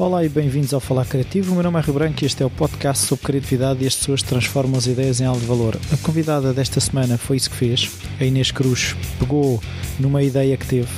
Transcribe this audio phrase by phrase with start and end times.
[0.00, 1.52] Olá e bem-vindos ao Falar Criativo.
[1.52, 3.94] O meu nome é Rio Branco e este é o podcast sobre criatividade e as
[3.94, 5.78] pessoas transformam as ideias em algo de valor.
[5.92, 7.90] A convidada desta semana foi isso que fez.
[8.18, 9.62] A Inês Cruz pegou
[9.98, 10.88] numa ideia que teve,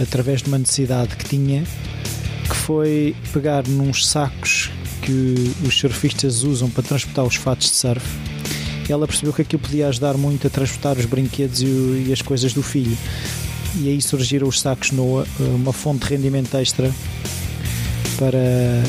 [0.00, 1.64] através de uma necessidade que tinha,
[2.48, 4.70] que foi pegar nos sacos
[5.02, 8.06] que os surfistas usam para transportar os fatos de surf.
[8.88, 12.62] Ela percebeu que aquilo podia ajudar muito a transportar os brinquedos e, as coisas do
[12.62, 12.96] filho.
[13.80, 16.92] E aí surgiram os sacos Noah, uma fonte de rendimento extra
[18.22, 18.84] para,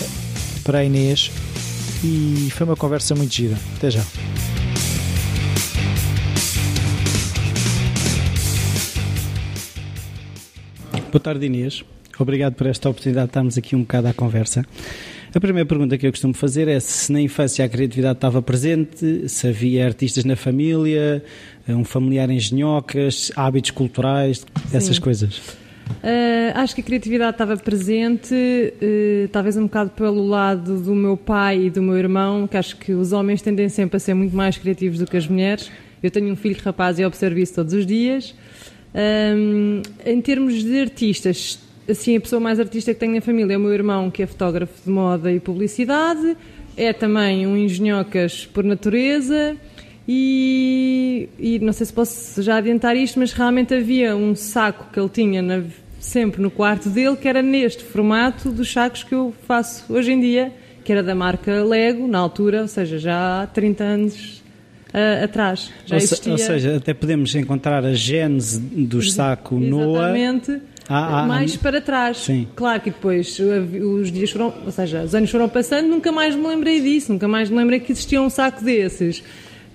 [0.63, 1.31] para a Inês
[2.03, 3.57] e foi uma conversa muito gira.
[3.77, 4.03] Até já.
[11.11, 11.83] Boa tarde, Inês.
[12.19, 14.63] Obrigado por esta oportunidade de estarmos aqui um bocado à conversa.
[15.33, 19.27] A primeira pergunta que eu costumo fazer é se na infância a criatividade estava presente,
[19.27, 21.23] se havia artistas na família,
[21.67, 24.77] um familiar em genhocas, hábitos culturais, Sim.
[24.77, 25.62] essas coisas.
[26.03, 31.15] Uh, acho que a criatividade estava presente, uh, talvez um bocado pelo lado do meu
[31.15, 34.35] pai e do meu irmão, que acho que os homens tendem sempre a ser muito
[34.35, 35.71] mais criativos do que as mulheres.
[36.01, 38.35] Eu tenho um filho rapaz e observo isso todos os dias.
[38.93, 43.57] Um, em termos de artistas, assim, a pessoa mais artista que tenho na família é
[43.57, 46.35] o meu irmão, que é fotógrafo de moda e publicidade,
[46.75, 49.55] é também um engenhocas por natureza.
[50.07, 54.99] E, e, não sei se posso já adiantar isto, mas realmente havia um saco que
[54.99, 55.63] ele tinha na,
[55.99, 60.19] sempre no quarto dele, que era neste formato dos sacos que eu faço hoje em
[60.19, 60.51] dia,
[60.83, 64.43] que era da marca Lego, na altura, ou seja, já há 30 anos
[64.89, 65.71] uh, atrás.
[65.85, 66.31] Já ou, existia...
[66.33, 70.17] ou seja, até podemos encontrar a gênese do saco Noah.
[70.17, 70.61] Exatamente.
[70.89, 72.17] Ah, ah, mais ah, para trás.
[72.17, 72.45] Sim.
[72.55, 76.45] Claro que depois os dias foram, ou seja, os anos foram passando, nunca mais me
[76.45, 79.23] lembrei disso, nunca mais me lembrei que existia um saco desses.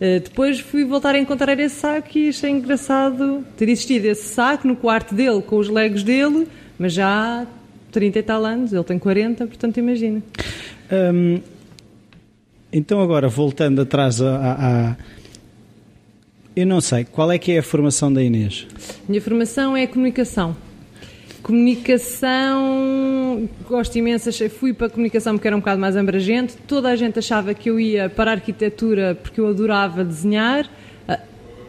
[0.00, 4.66] Uh, depois fui voltar a encontrar esse saco e achei engraçado ter existido esse saco
[4.66, 6.46] no quarto dele com os legos dele,
[6.78, 7.46] mas já há
[7.90, 10.22] 30 e tal anos, ele tem 40, portanto imagina.
[10.92, 11.40] Um,
[12.72, 14.96] então agora, voltando atrás a, a,
[16.54, 18.66] Eu não sei, qual é que é a formação da Inês?
[19.08, 20.54] Minha formação é a comunicação.
[21.42, 26.56] Comunicação, gosto imenso, fui para a comunicação porque era um bocado mais abrangente.
[26.66, 30.68] Toda a gente achava que eu ia para a arquitetura porque eu adorava desenhar.
[31.06, 31.20] Ah,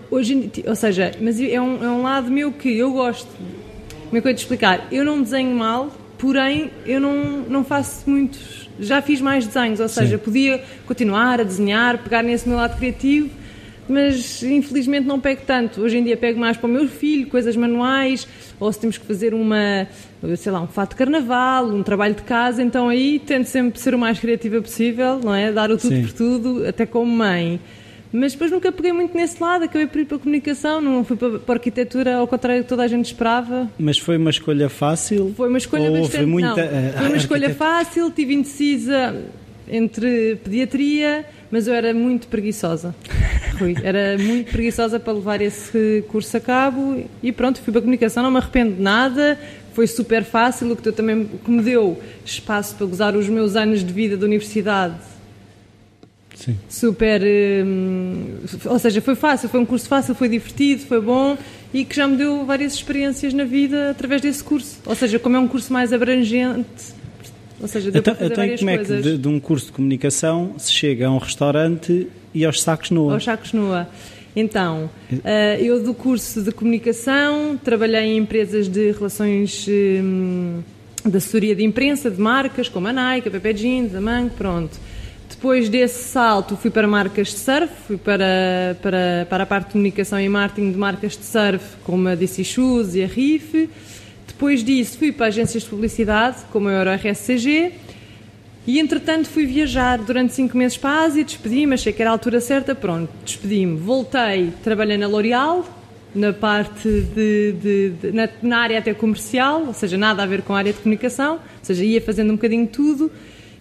[0.10, 3.30] hoje, ou seja, mas é um, é um lado meu que eu gosto.
[4.06, 4.88] Como é que eu te explicar?
[4.92, 8.68] Eu não desenho mal, porém eu não, não faço muitos.
[8.80, 10.24] Já fiz mais desenhos, ou seja, Sim.
[10.24, 13.30] podia continuar a desenhar, pegar nesse meu lado criativo
[13.92, 15.82] mas infelizmente não pego tanto.
[15.82, 18.28] Hoje em dia pego mais para o meu filho, coisas manuais,
[18.60, 19.88] ou se temos que fazer uma,
[20.38, 23.94] sei lá, um fato de carnaval, um trabalho de casa, então aí tento sempre ser
[23.94, 25.52] o mais criativa possível, não é?
[25.52, 26.02] Dar o tudo Sim.
[26.04, 27.60] por tudo, até como mãe.
[28.12, 31.16] Mas depois nunca peguei muito nesse lado, acabei por ir para a comunicação, não fui
[31.16, 33.70] para, a arquitetura, ao contrário do que toda a gente esperava.
[33.78, 35.32] Mas foi uma escolha fácil?
[35.38, 36.26] Foi uma escolha ou bastante...
[36.26, 39.16] Muita, não, foi uma escolha fácil, tive indecisa
[39.70, 42.96] entre pediatria, mas eu era muito preguiçosa.
[43.60, 47.82] Rui, era muito preguiçosa para levar esse curso a cabo e pronto, fui para a
[47.82, 49.38] comunicação, não me arrependo de nada,
[49.74, 53.84] foi super fácil, o que, também, que me deu espaço para gozar os meus anos
[53.84, 54.96] de vida da universidade.
[56.36, 56.58] Sim.
[56.70, 57.22] Super.
[57.66, 61.38] Hum, ou seja, foi fácil, foi um curso fácil, foi divertido, foi bom
[61.74, 64.80] e que já me deu várias experiências na vida através desse curso.
[64.86, 66.94] Ou seja, como é um curso mais abrangente,
[67.62, 69.00] ou seja, deu então, para fazer então, várias como coisas.
[69.00, 72.62] é que de, de, um curso de comunicação se chega a um restaurante e aos
[72.62, 73.14] sacos nua?
[73.14, 73.88] Aos sacos nua.
[74.36, 75.20] Então, uh,
[75.60, 80.62] eu do curso de comunicação trabalhei em empresas de relações um,
[81.04, 84.78] de assessoria de imprensa, de marcas, como a Nike, a Pepe Jeans, a Mango, pronto.
[85.30, 89.72] Depois desse salto fui para marcas de surf, fui para, para, para a parte de
[89.74, 93.70] comunicação e marketing de marcas de surf, como a DC Shoes e a Riff.
[94.40, 97.74] Depois disso fui para agências de publicidade, como a Euro RSCG,
[98.66, 102.14] e entretanto fui viajar durante cinco meses para a Ásia, despedi-me, achei que era a
[102.14, 103.76] altura certa, pronto, despedi-me.
[103.76, 105.68] Voltei, trabalhei na L'Oréal,
[106.16, 110.42] na parte de, de, de na, na, área até comercial, ou seja, nada a ver
[110.42, 113.12] com a área de comunicação, ou seja, ia fazendo um bocadinho tudo,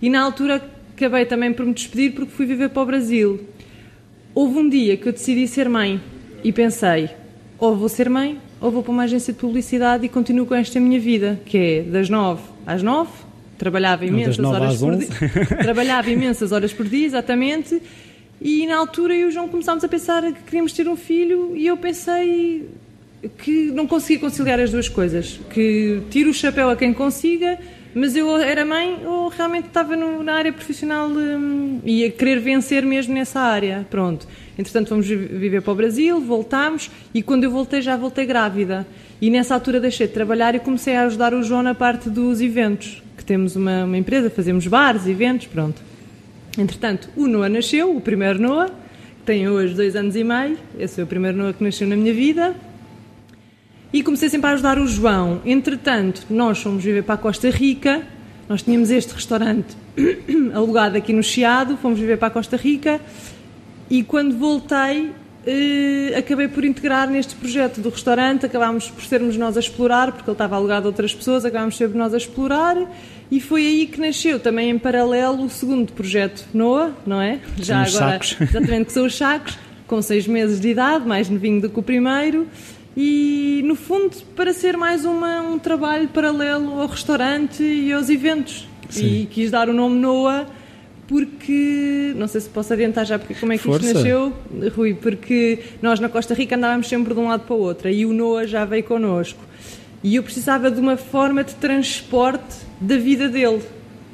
[0.01, 0.63] e na altura
[0.95, 3.49] acabei também por me despedir porque fui viver para o Brasil.
[4.33, 6.01] Houve um dia que eu decidi ser mãe
[6.45, 7.11] e pensei,
[7.59, 10.81] ou vou ser mãe ou vou para uma agência de publicidade e continuo com esta
[10.81, 13.11] minha vida, que é das nove às nove,
[13.57, 15.09] trabalhava imensas horas por dia,
[15.63, 17.81] trabalhava imensas horas por dia, exatamente,
[18.41, 21.57] e na altura eu e o João começámos a pensar que queríamos ter um filho
[21.57, 22.69] e eu pensei
[23.39, 27.59] que não conseguia conciliar as duas coisas, que tiro o chapéu a quem consiga,
[27.95, 32.39] Mas eu era mãe ou realmente estava no, na área profissional hum, e a querer
[32.39, 33.87] vencer mesmo nessa área.
[33.91, 34.27] Pronto.
[34.59, 38.85] Entretanto, fomos viver para o Brasil, voltámos e quando eu voltei, já voltei grávida.
[39.21, 42.41] E nessa altura deixei de trabalhar e comecei a ajudar o João na parte dos
[42.41, 43.01] eventos.
[43.17, 45.81] Que temos uma, uma empresa, fazemos bares, eventos, pronto.
[46.59, 50.59] Entretanto, o Noah nasceu, o primeiro Noah, que tem hoje dois anos e meio.
[50.77, 52.57] Esse foi o primeiro Noah que nasceu na minha vida.
[53.93, 55.41] E comecei sempre a ajudar o João.
[55.45, 58.03] Entretanto, nós fomos viver para a Costa Rica.
[58.49, 59.77] Nós tínhamos este restaurante
[60.53, 63.01] alugado aqui no Chiado, fomos viver para a Costa Rica.
[63.91, 65.13] E quando voltei,
[65.47, 68.45] eh, acabei por integrar neste projeto do restaurante.
[68.45, 71.89] Acabámos por sermos nós a explorar, porque ele estava alugado a outras pessoas, acabámos ser
[71.91, 72.77] nós a explorar.
[73.31, 77.41] E foi aí que nasceu também em paralelo o segundo projeto NOA, não é?
[77.59, 78.37] Já agora, sacos.
[78.41, 81.83] exatamente, que são os sacos, com seis meses de idade, mais novinho do que o
[81.83, 82.47] primeiro
[83.01, 88.69] e no fundo para ser mais uma, um trabalho paralelo ao restaurante e aos eventos
[88.89, 89.23] Sim.
[89.23, 90.49] e quis dar o nome Noa
[91.09, 93.87] porque não sei se posso adiantar já porque como é que Força.
[93.87, 94.33] isto nasceu
[94.77, 98.05] Rui, porque nós na Costa Rica andávamos sempre de um lado para o outro e
[98.05, 99.41] o Noa já veio connosco.
[100.05, 103.63] E eu precisava de uma forma de transporte da vida dele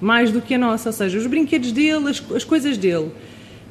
[0.01, 3.11] mais do que a nossa, ou seja, os brinquedos dele, as, as coisas dele.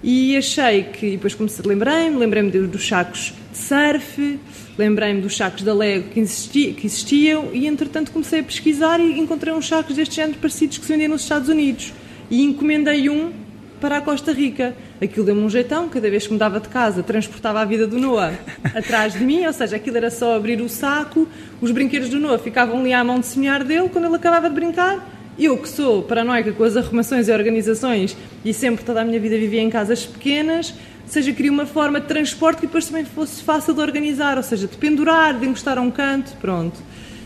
[0.02, 4.40] E achei que, e depois comecei, lembrei-me, lembrei-me dos sacos de surf,
[4.78, 9.18] lembrei-me dos sacos da Lego que, existi, que existiam e entretanto comecei a pesquisar e
[9.18, 11.94] encontrei uns sacos deste género parecidos que se vendiam nos Estados Unidos
[12.30, 13.31] e encomendei um
[13.80, 14.75] para a Costa Rica.
[15.02, 18.34] Aquilo deu-me um jeitão, cada vez que mudava de casa, transportava a vida do Noah
[18.74, 21.28] atrás de mim, ou seja, aquilo era só abrir o saco,
[21.60, 24.56] os brinquedos do Noah ficavam ali à mão de semear dele, quando ele acabava de
[24.56, 28.16] brincar, eu que sou paranoica com as arrumações e organizações
[28.46, 30.74] e sempre toda a minha vida vivia em casas pequenas,
[31.14, 34.68] seja, queria uma forma de transporte que depois também fosse fácil de organizar, ou seja,
[34.68, 36.80] de pendurar, de encostar a um canto, pronto.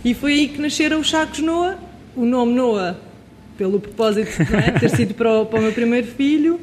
[0.03, 1.77] E foi aí que nasceram os sacos Noah,
[2.15, 2.97] o nome Noah,
[3.57, 4.71] pelo propósito é?
[4.71, 6.59] de ter sido para o, para o, meu primeiro filho,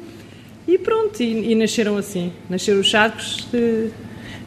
[0.67, 3.89] e pronto, e, e nasceram assim, nasceram os de,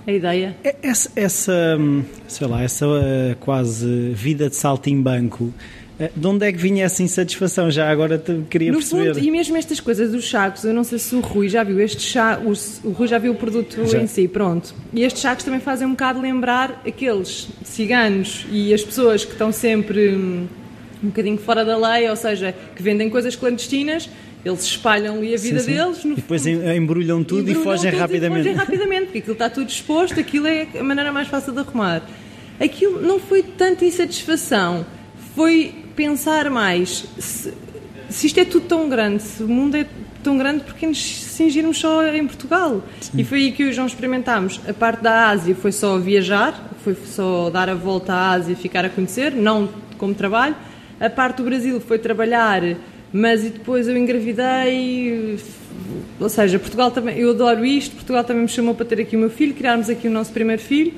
[0.07, 0.57] a ideia.
[0.83, 5.53] Essa, essa, hum, sei lá, essa uh, quase vida de saltimbanco,
[6.01, 7.71] eh, de onde é que vinha essa insatisfação?
[7.71, 9.15] Já agora te queria no perceber.
[9.15, 11.81] Fundo, e mesmo estas coisas dos sacos, eu não sei se o Rui já viu
[11.81, 12.53] este chá, o,
[12.89, 14.01] o Rui já viu o produto já.
[14.01, 14.75] em si, pronto.
[14.93, 19.51] E estes sacos também fazem um bocado lembrar aqueles ciganos e as pessoas que estão
[19.51, 20.47] sempre hum,
[21.03, 24.09] um bocadinho fora da lei, ou seja, que vendem coisas clandestinas,
[24.45, 25.77] eles espalham ali a vida sim, sim.
[25.77, 26.05] deles.
[26.05, 28.41] e depois embrulham tudo embrulham e fogem tudo rapidamente.
[28.41, 31.59] E fogem rapidamente, porque aquilo está tudo exposto, aquilo é a maneira mais fácil de
[31.59, 32.03] arrumar.
[32.61, 34.85] Aquilo não foi tanta insatisfação,
[35.35, 37.53] foi pensar mais se,
[38.09, 39.87] se, isto é tudo tão grande, se o mundo é
[40.23, 42.83] tão grande, porque nos cingirmos só em Portugal?
[43.01, 43.21] Sim.
[43.21, 44.61] E foi aí que o João experimentámos.
[44.69, 48.57] A parte da Ásia foi só viajar, foi só dar a volta à Ásia e
[48.57, 50.57] ficar a conhecer, não como trabalho.
[51.01, 52.63] A parte do Brasil foi trabalhar,
[53.13, 55.39] mas e depois eu engravidei.
[56.19, 59.19] Ou seja, Portugal também, eu adoro isto, Portugal também me chamou para ter aqui o
[59.19, 60.93] meu filho, criarmos aqui o nosso primeiro filho.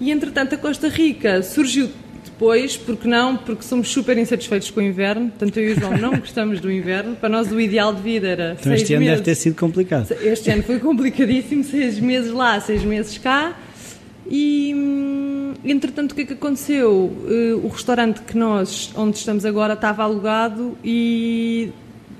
[0.00, 1.88] E entretanto, a Costa Rica surgiu
[2.24, 3.36] depois, porque não?
[3.36, 6.70] Porque somos super insatisfeitos com o inverno, tanto eu e o João não gostamos do
[6.70, 7.16] inverno.
[7.16, 8.56] Para nós, o ideal de vida era.
[8.60, 10.12] Então, este ano deve ter sido complicado.
[10.22, 13.58] Este ano foi complicadíssimo, seis meses lá, seis meses cá.
[14.30, 15.17] E, hum,
[15.64, 17.12] entretanto, o que é que aconteceu?
[17.28, 21.72] Eh, o restaurante que nós, onde estamos agora, estava alugado e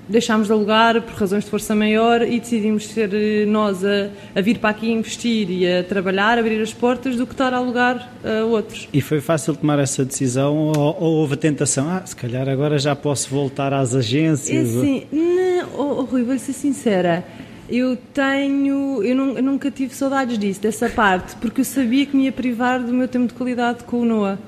[0.08, 4.40] deixámos de alugar por razões de força maior e decidimos ser eh, nós a, a,
[4.40, 8.10] vir para aqui investir e a trabalhar, abrir as portas, do que estar a alugar
[8.24, 8.88] a outros.
[8.92, 11.88] E foi fácil tomar essa decisão ou, ou houve a tentação?
[11.88, 14.74] Ah, se calhar agora já posso voltar às agências?
[14.74, 17.24] É assim, não, oh, oh, Rui, vou ser sincera.
[17.68, 22.16] Eu tenho, eu, não, eu, nunca tive saudades disso, dessa parte, porque eu sabia que
[22.16, 24.38] me ia privar do meu tempo de qualidade com o Noah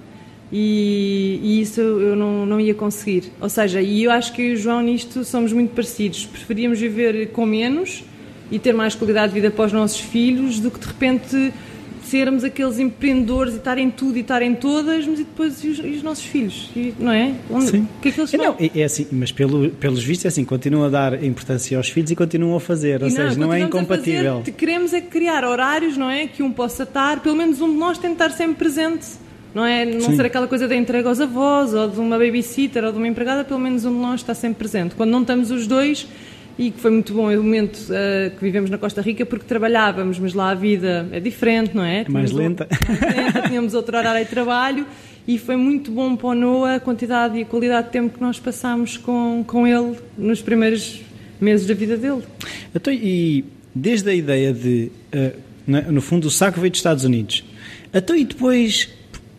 [0.52, 3.30] e, e, isso eu não, não ia conseguir.
[3.40, 6.26] Ou seja, e eu acho que eu e o João nisto somos muito parecidos.
[6.26, 8.04] Preferíamos viver com menos
[8.50, 11.52] e ter mais qualidade de vida para os nossos filhos do que de repente
[12.11, 15.90] sermos aqueles empreendedores e estarem tudo e estarem todas, mas e depois e os, e
[15.90, 17.35] os nossos filhos, e, não é?
[17.49, 17.88] Onde, Sim.
[17.99, 20.45] O que é que eles não, é, é assim, mas pelo, pelos vistos é assim,
[20.45, 23.55] continuam a dar importância aos filhos e continuam a fazer, ou e seja, não, não
[23.55, 24.38] é incompatível.
[24.40, 26.26] Fazer, queremos é criar horários, não é?
[26.26, 29.07] Que um possa estar, pelo menos um de nós tem de estar sempre presente
[29.55, 29.85] não é?
[29.85, 30.17] Não Sim.
[30.17, 33.45] ser aquela coisa da entrega aos avós, ou de uma babysitter, ou de uma empregada,
[33.45, 34.95] pelo menos um de nós está sempre presente.
[34.95, 36.07] Quando não estamos os dois,
[36.59, 40.19] e que foi muito bom o momento uh, que vivemos na Costa Rica, porque trabalhávamos,
[40.19, 42.02] mas lá a vida é diferente, não é?
[42.02, 42.69] É mais lenta.
[42.88, 43.49] mais lenta.
[43.49, 44.87] Tínhamos outro horário de trabalho,
[45.26, 48.21] e foi muito bom para o Noah a quantidade e a qualidade de tempo que
[48.21, 51.00] nós passámos com, com ele nos primeiros
[51.40, 52.23] meses da vida dele.
[52.75, 57.45] Então, e desde a ideia de, uh, no fundo, o saco veio dos Estados Unidos,
[57.92, 58.88] então e depois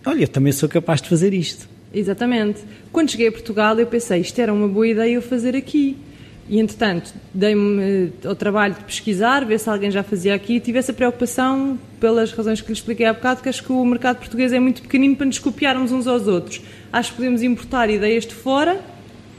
[0.05, 1.69] olha, também sou capaz de fazer isto.
[1.93, 2.61] Exatamente.
[2.91, 5.97] Quando cheguei a Portugal, eu pensei, isto era uma boa ideia eu fazer aqui.
[6.51, 10.77] E, entretanto, dei-me ao trabalho de pesquisar, ver se alguém já fazia aqui, e tive
[10.77, 14.51] essa preocupação, pelas razões que lhe expliquei há bocado, que acho que o mercado português
[14.51, 16.59] é muito pequenino para nos copiarmos uns aos outros.
[16.91, 18.81] Acho que podemos importar ideias de fora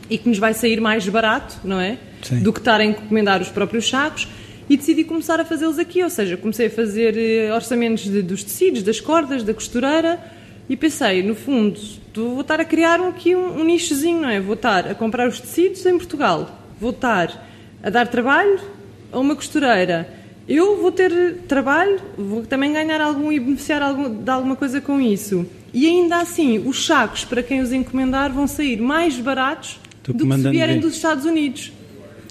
[0.09, 1.99] e que nos vai sair mais barato, não é?
[2.23, 2.39] Sim.
[2.43, 4.27] Do que estar a encomendar os próprios sacos.
[4.71, 8.43] E decidi começar a fazê-los aqui, ou seja, comecei a fazer eh, orçamentos de- dos
[8.43, 10.19] tecidos, das cordas, da costureira,
[10.67, 11.79] e pensei, no fundo,
[12.15, 14.41] vou estar a criar aqui um, um nichozinho, não é?
[14.41, 17.47] Vou estar a comprar os tecidos em Portugal, vou estar
[17.81, 18.59] a dar trabalho
[19.13, 20.09] a uma costureira.
[20.49, 21.13] Eu vou ter
[21.47, 25.47] trabalho, vou também ganhar algum e beneficiar algum- de alguma coisa com isso.
[25.73, 30.19] E ainda assim, os sacos, para quem os encomendar, vão sair mais baratos Do que
[30.19, 31.73] do que se vierem dos Estados Unidos.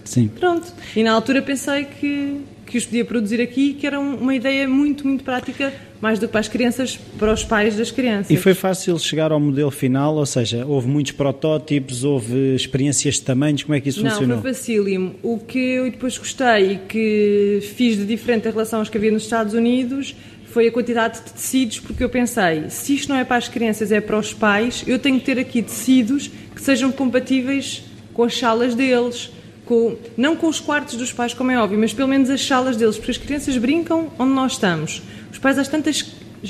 [0.03, 0.27] Sim.
[0.27, 0.67] Pronto.
[0.95, 4.67] E na altura pensei que, que os podia produzir aqui, que era um- uma ideia
[4.67, 8.31] muito, muito prática, mais do que para as crianças, para os pais das crianças.
[8.31, 13.21] E foi fácil chegar ao modelo final, ou seja, houve muitos protótipos, houve experiências de
[13.21, 14.41] tamanhos, como é que isso Não, funcionou?
[14.41, 15.15] foi facílimo.
[15.21, 19.11] O que eu depois gostei e que fiz de diferente em relação aos que havia
[19.11, 20.15] nos Estados Unidos
[20.45, 23.91] foi a quantidade de tecidos, porque eu pensei, se isto não é para as crianças,
[23.91, 28.37] é para os pais, eu tenho que ter aqui tecidos que sejam compatíveis com as
[28.37, 29.31] salas deles,
[29.65, 32.75] com, não com os quartos dos pais, como é óbvio, mas pelo menos as salas
[32.75, 35.01] deles, porque as crianças brincam onde nós estamos.
[35.31, 36.05] Os pais às tantas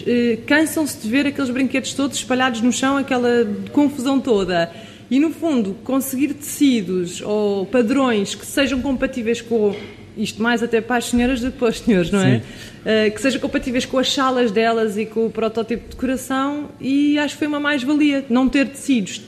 [0.05, 4.71] eh, cansam-se de ver aqueles brinquedos todos espalhados no chão, aquela confusão toda.
[5.09, 9.75] E no fundo, conseguir tecidos ou padrões que sejam compatíveis com
[10.17, 12.41] isto mais até para as senhoras do que para os senhores, não é?
[12.85, 17.17] Eh, que sejam compatíveis com as salas delas e com o protótipo de decoração e
[17.19, 19.21] acho que foi uma mais-valia não ter tecidos,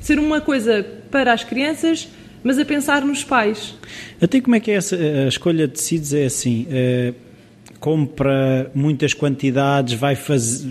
[0.00, 2.08] ser uma coisa para as crianças,
[2.42, 3.74] mas a pensar nos pais.
[4.20, 7.12] Até como é que é essa, a escolha de tecidos é assim, eh,
[7.80, 10.64] compra muitas quantidades, vai, faz,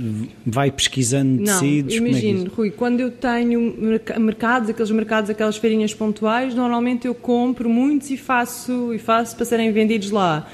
[0.45, 2.55] vai pesquisando Não, tecidos, é que é imagino, isso?
[2.55, 8.11] Rui, quando eu tenho merca- mercados, aqueles mercados, aquelas feirinhas pontuais, normalmente eu compro muitos
[8.11, 10.47] e faço, e faço para serem vendidos lá.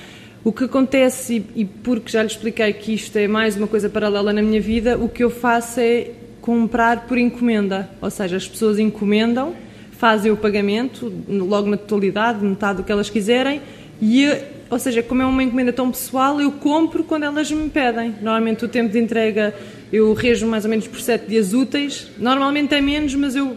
[0.45, 3.89] O que acontece, e, e porque já lhe expliquei que isto é mais uma coisa
[3.89, 7.89] paralela na minha vida, o que eu faço é comprar por encomenda.
[8.01, 9.53] Ou seja, as pessoas encomendam,
[9.91, 13.59] fazem o pagamento, logo na totalidade, metade do que elas quiserem,
[14.01, 14.25] e
[14.69, 18.15] ou seja, como é uma encomenda tão pessoal, eu compro quando elas me pedem.
[18.21, 19.53] Normalmente o tempo de entrega
[19.91, 22.09] eu rejo mais ou menos por sete dias úteis.
[22.17, 23.55] Normalmente é menos, mas eu,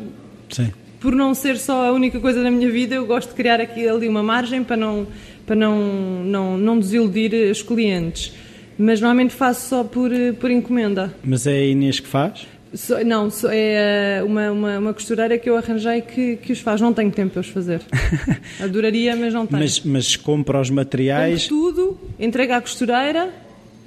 [0.51, 0.71] Sim.
[1.01, 3.89] por não ser só a única coisa da minha vida, eu gosto de criar aqui
[3.89, 5.07] ali uma margem para não,
[5.47, 5.79] para não,
[6.25, 8.35] não, não desiludir os clientes.
[8.79, 11.13] Mas normalmente faço só por, eh, por encomenda.
[11.25, 12.47] Mas é a Inês que faz?
[12.75, 16.61] Só- não, só é eh, uma, uma, uma costureira que eu arranjei que, que os
[16.61, 16.81] faz.
[16.81, 17.81] Não tenho tempo para os fazer.
[18.63, 19.61] Adoraria, mas não tenho.
[19.61, 21.47] Mas, mas compra os materiais.
[21.47, 23.33] tudo, entrega à costureira,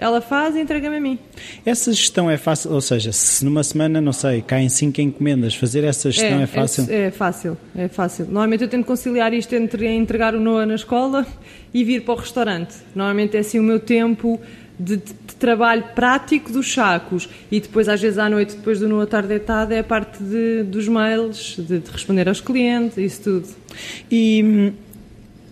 [0.01, 1.19] ela faz e entrega-me a mim.
[1.63, 5.83] Essa gestão é fácil, ou seja, se numa semana, não sei, caem cinco encomendas, fazer
[5.83, 6.87] essa gestão é, fácil?
[6.89, 8.25] É, é fácil, é fácil.
[8.25, 11.23] Normalmente eu tento conciliar isto entre entregar o Noah na escola
[11.71, 12.77] e vir para o restaurante.
[12.95, 14.41] Normalmente é assim o meu tempo
[14.83, 19.23] de, de- trabalho prático dos sacos e depois às vezes à noite, depois do estar
[19.25, 23.47] deitado, é a parte de- dos mails, de, de responder aos clientes, isso tudo.
[24.11, 24.73] E hum,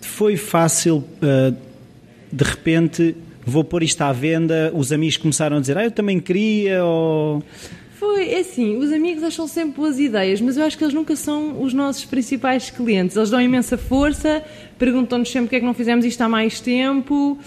[0.02, 1.54] foi fácil, ah,
[2.32, 6.20] de repente, vou pôr isto à venda, os amigos começaram a dizer, ah, eu também
[6.20, 7.42] queria, ou...
[7.98, 11.16] Foi, é assim, os amigos acham sempre boas ideias, mas eu acho que eles nunca
[11.18, 13.18] são os nossos principais clientes.
[13.18, 14.42] Eles dão imensa força,
[14.78, 17.38] perguntam-nos sempre porque é que não fizemos isto há mais tempo,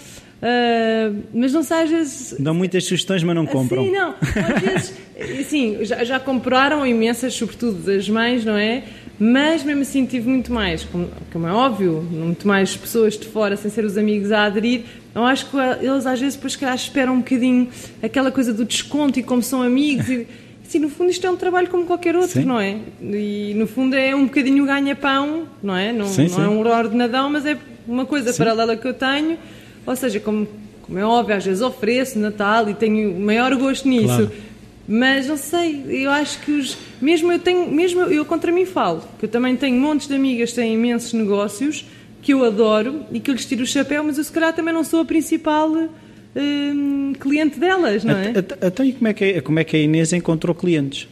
[0.45, 2.35] ah, mas não sei, às vezes.
[2.37, 3.85] Dão muitas sugestões, mas não compram.
[3.85, 4.13] Sim, não.
[4.55, 4.93] Às vezes,
[5.39, 8.83] assim, já, já compraram imensas, sobretudo das mães, não é?
[9.17, 13.55] Mas mesmo assim tive muito mais, como, como é óbvio, muito mais pessoas de fora,
[13.55, 14.81] sem ser os amigos, a aderir.
[15.15, 17.69] Eu acho que eles às vezes depois, calhar, esperam um bocadinho
[18.01, 20.09] aquela coisa do desconto e como são amigos.
[20.09, 20.27] E,
[20.67, 22.45] assim, no fundo, isto é um trabalho como qualquer outro, Sim.
[22.45, 22.79] não é?
[23.01, 25.93] E no fundo é um bocadinho ganha-pão, não é?
[25.93, 26.43] Não, Sim, não sim.
[26.43, 27.55] é um ordenadão, mas é
[27.87, 29.37] uma coisa paralela que eu tenho.
[29.85, 30.47] Ou seja, como,
[30.81, 34.05] como é óbvio, às vezes ofereço Natal e tenho o maior gosto nisso.
[34.07, 34.31] Claro.
[34.87, 36.77] Mas não sei, eu acho que os.
[37.01, 40.49] Mesmo eu tenho, mesmo eu, contra mim falo, que eu também tenho montes de amigas
[40.49, 41.85] que têm imensos negócios
[42.21, 44.73] que eu adoro e que eu lhes tiro o chapéu, mas eu se calhar também
[44.73, 45.69] não sou a principal
[46.35, 48.33] hum, cliente delas, não é?
[48.61, 51.07] Até e como é, que, a- como é que a Inês encontrou clientes?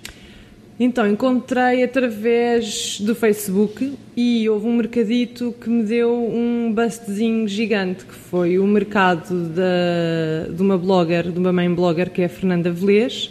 [0.84, 8.04] Então, encontrei através do Facebook e houve um mercadito que me deu um bustzinho gigante,
[8.04, 12.30] que foi o mercado da, de uma blogger, de uma mãe blogger, que é a
[12.30, 13.30] Fernanda Velez,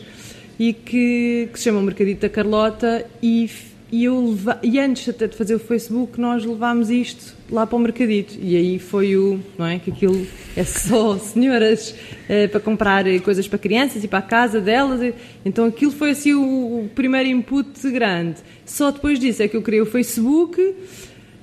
[0.61, 3.51] e que, que se chama o Mercadito da Carlota, e,
[3.93, 4.59] e, eu leva...
[4.63, 8.35] e antes até de fazer o Facebook, nós levámos isto lá para o mercadito.
[8.41, 9.41] E aí foi o.
[9.59, 9.79] Não é?
[9.79, 11.95] Que aquilo é só senhoras
[12.29, 15.15] eh, para comprar coisas para crianças e para a casa delas.
[15.45, 18.37] Então aquilo foi assim o, o primeiro input grande.
[18.65, 20.75] Só depois disso é que eu criei o Facebook.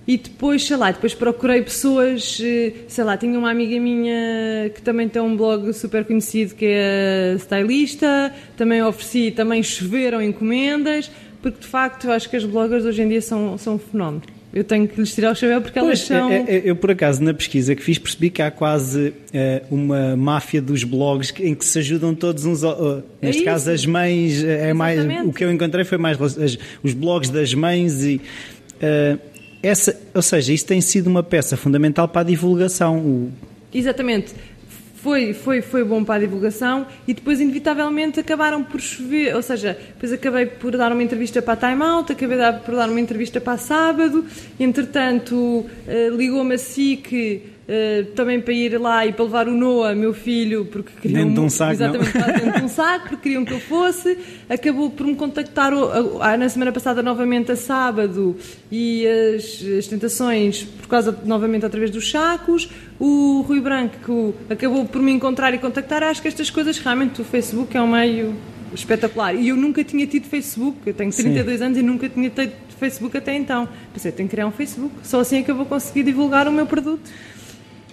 [0.07, 4.81] E depois, sei lá, depois procurei pessoas, eh, sei lá, tinha uma amiga minha que
[4.81, 11.11] também tem um blog super conhecido que é stylista, também ofereci, também choveram encomendas,
[11.51, 14.21] porque de facto eu acho que as bloggers hoje em dia são, são um fenómeno.
[14.53, 16.31] Eu tenho que lhes tirar o chapéu porque elas Pois, são.
[16.31, 20.15] é- é- eu, por acaso, na pesquisa que fiz, percebi que há quase eh, uma
[20.15, 22.63] máfia dos blogs em que se ajudam todos uns.
[22.63, 24.43] É neste caso, as mães.
[24.43, 28.21] eh, É mais, o que eu encontrei foi mais as- os blogs das mães e.
[28.81, 29.17] eh,
[29.61, 32.97] essa, ou seja, isso tem sido uma peça fundamental para a divulgação.
[32.99, 33.31] O-
[33.73, 34.33] Exatamente.
[35.01, 39.35] Foi, foi, foi bom para a divulgação e depois, inevitavelmente, acabaram por chover.
[39.35, 42.89] Ou seja, depois acabei por dar uma entrevista para a Time Out, acabei por dar
[42.89, 44.25] uma entrevista para a Sábado.
[44.59, 49.93] Entretanto, eh, ligou-me a SIC eh, também para ir lá e para levar o Noah,
[49.93, 51.21] meu filho, porque queriam.
[51.27, 51.73] Dentro de um saco?
[51.73, 54.17] Exatamente, dentro de um saco, porque queriam que eu fosse.
[54.49, 58.35] Acabou por me contactar o- a- a- na semana passada novamente a sábado
[58.71, 62.69] e as, as tentações por causa novamente através dos sacos.
[62.99, 66.03] O Rui Branco acabou por me encontrar e contactar.
[66.03, 68.33] Acho que estas coisas realmente o Facebook é um meio
[68.73, 69.35] espetacular.
[69.35, 73.17] E eu nunca tinha tido Facebook, eu tenho 32 anos e nunca tinha tido Facebook
[73.17, 73.67] até então.
[73.93, 76.51] Pensei, tenho que criar um Facebook, só assim é que eu vou conseguir divulgar o
[76.51, 77.09] meu produto.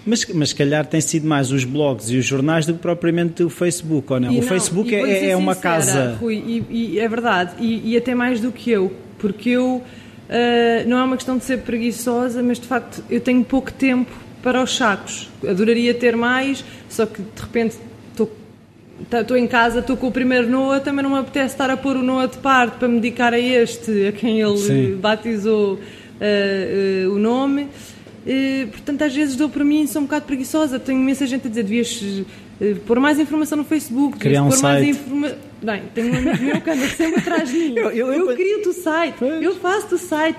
[0.06, 3.42] Mas, mas se calhar tem sido mais os blogs e os jornais do que propriamente
[3.42, 4.32] o Facebook, ou não?
[4.32, 6.18] E o não, Facebook é, é uma sincera, casa.
[6.20, 9.82] Rui, e, e é verdade, e, e até mais do que eu, porque eu
[10.28, 14.10] ah, não é uma questão de ser preguiçosa, mas de facto eu tenho pouco tempo
[14.42, 15.30] para os sacos.
[15.46, 17.76] Adoraria ter mais, só que de repente
[18.10, 18.30] estou
[19.10, 21.96] tá- em casa, estou com o primeiro Noah, também não me apetece estar a pôr
[21.96, 24.96] o Noah de parte para me dedicar a este, a quem ele Sim.
[24.96, 25.78] batizou
[26.20, 27.68] ah, ah, o nome.
[28.26, 30.78] Eh, portanto, às vezes dou para mim, sou um bocado preguiçosa.
[30.78, 32.02] Tenho imensa gente a dizer: devias
[32.60, 34.90] eh, pôr mais informação no Facebook, Criar um pôr mais site.
[34.90, 35.32] informa...
[35.62, 37.74] Bem, tenho um amigo meu que anda sempre atrás de mim.
[37.78, 39.42] Eu- eu- eu- crio-te o site, Pois.
[39.42, 40.38] eu faço-te o site.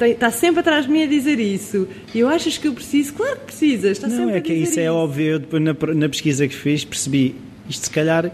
[0.00, 1.86] Está sempre atrás de mim a dizer isso.
[2.14, 3.12] E eu achas que eu preciso?
[3.14, 3.92] Claro que precisas.
[3.92, 5.24] Está Não, sempre é que dizer isso é óbvio.
[5.26, 7.36] Eu depois na, na pesquisa que fiz percebi
[7.68, 8.30] isto se calhar.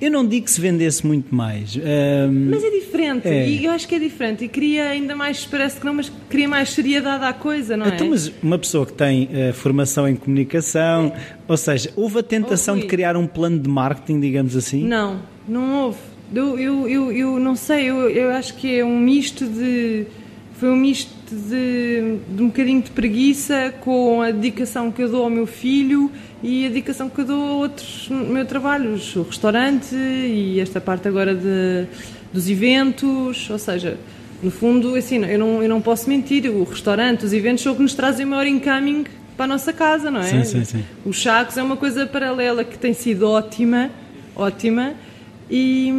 [0.00, 1.76] Eu não digo que se vendesse muito mais.
[1.76, 3.28] Ahm, Mas é diferente.
[3.28, 3.48] É.
[3.48, 4.44] E eu acho que é diferente.
[4.44, 7.90] E queria ainda mais, parece que não, mas queria mais seriedade à coisa, não é?
[7.94, 11.12] Então, mas uma pessoa que tem eh, formação em comunicação,
[11.46, 14.84] ou seja, houve a tentação Oh, de criar um plano de marketing, digamos assim?
[14.84, 15.98] Não, não houve.
[16.34, 20.06] Eu, eu, eu, eu não sei, eu, eu acho que é um misto de.
[20.60, 25.24] Foi um misto de, de um bocadinho de preguiça com a dedicação que eu dou
[25.24, 29.22] ao meu filho e a dedicação que eu dou a outros no meu trabalho, o
[29.22, 31.86] restaurante e esta parte agora de,
[32.30, 33.96] dos eventos, ou seja,
[34.42, 37.76] no fundo, assim, eu não, eu não posso mentir, o restaurante, os eventos são o
[37.76, 39.06] que nos trazem maior incoming
[39.38, 40.24] para a nossa casa, não é?
[40.24, 40.84] Sim, sim, sim.
[41.06, 43.90] Os sacos é uma coisa paralela que tem sido ótima,
[44.36, 44.92] ótima,
[45.50, 45.90] e,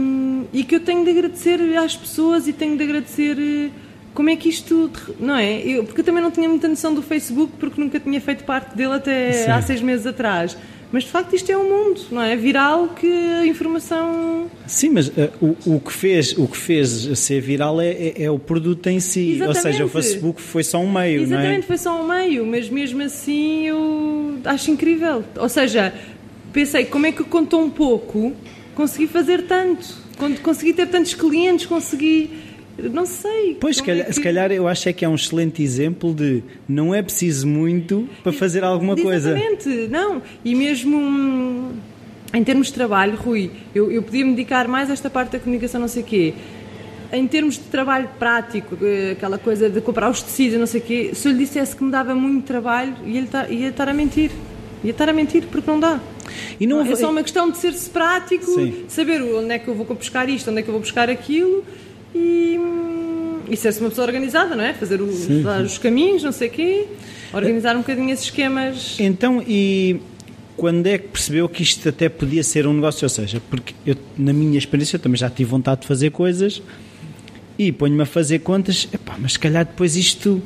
[0.53, 3.71] e que eu tenho de agradecer às pessoas e tenho de agradecer
[4.13, 5.59] como é que isto, não é?
[5.61, 8.75] Eu, porque eu também não tinha muita noção do Facebook porque nunca tinha feito parte
[8.75, 9.51] dele até Sim.
[9.51, 10.57] há seis meses atrás.
[10.93, 12.35] Mas de facto isto é um mundo, não é?
[12.35, 14.51] Viral que a informação.
[14.67, 18.29] Sim, mas eh, o, o, que fez, o que fez ser viral é, é- é
[18.31, 19.39] o produto em si.
[19.41, 19.91] Ou seja, o Exatamente.
[19.93, 21.39] Facebook foi só um meio, não é?
[21.39, 25.23] Exatamente, foi só um meio, mas mesmo assim eu acho incrível.
[25.37, 25.93] Ou seja,
[26.51, 28.33] pensei, como é que com tão pouco
[28.75, 29.95] consegui fazer tanto?
[30.43, 32.29] Consegui ter tantos clientes, consegui.
[32.77, 33.57] Não sei.
[33.59, 35.61] Pois, se como é calhar, que- se calhar eu acho é que é um excelente
[35.61, 39.31] exemplo de não é preciso muito para fazer alguma coisa.
[39.37, 40.21] Exatamente, não.
[40.43, 41.71] E mesmo hum,
[42.33, 45.39] em termos de trabalho, Rui, eu, eu podia me dedicar mais a esta parte da
[45.39, 46.33] comunicação, não sei o quê.
[47.13, 48.77] Em termos de trabalho prático,
[49.11, 51.83] aquela coisa de comprar os tecidos, não sei o quê, se eu lhe dissesse que
[51.83, 54.31] me dava muito trabalho, ia, ele ta- ia estar a mentir.
[54.83, 55.99] Ia estar a mentir porque não dá.
[56.59, 58.85] E não é só uma questão de ser-se prático, Sim.
[58.87, 61.63] saber onde é que eu vou buscar isto, onde é que eu vou buscar aquilo
[62.15, 64.73] e, hum, e ser-se uma pessoa organizada, não é?
[64.73, 66.85] Fazer o- Sim, dar os caminhos, não sei o quê,
[67.33, 68.97] organizar um bocadinho esses esquemas.
[68.99, 69.99] Então, e
[70.57, 73.05] quando é que percebeu que isto até podia ser um negócio?
[73.05, 76.61] Ou seja, porque eu, na minha experiência, eu também já tive vontade de fazer coisas
[77.57, 80.41] e ponho-me a fazer contas, epá, mas se calhar depois isto,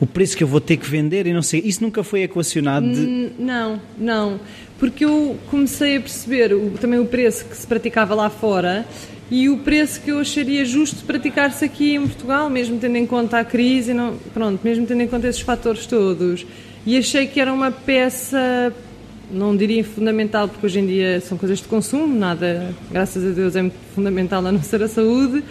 [0.00, 2.86] o preço que eu vou ter que vender e não sei, isso nunca foi equacionado
[2.92, 3.30] de.
[3.38, 4.40] Não, não.
[4.78, 8.86] Porque eu comecei a perceber o- também o preço que se praticava lá fora
[9.30, 13.38] e o preço que eu acharia justo praticar-se aqui em Portugal, mesmo tendo em conta
[13.38, 16.46] a crise, não, pronto, mesmo tendo em conta esses fatores todos.
[16.86, 18.72] E achei que era uma peça,
[19.30, 23.54] não diria fundamental, porque hoje em dia são coisas de consumo, nada, graças a Deus,
[23.54, 25.44] é muito fundamental a não ser a saúde,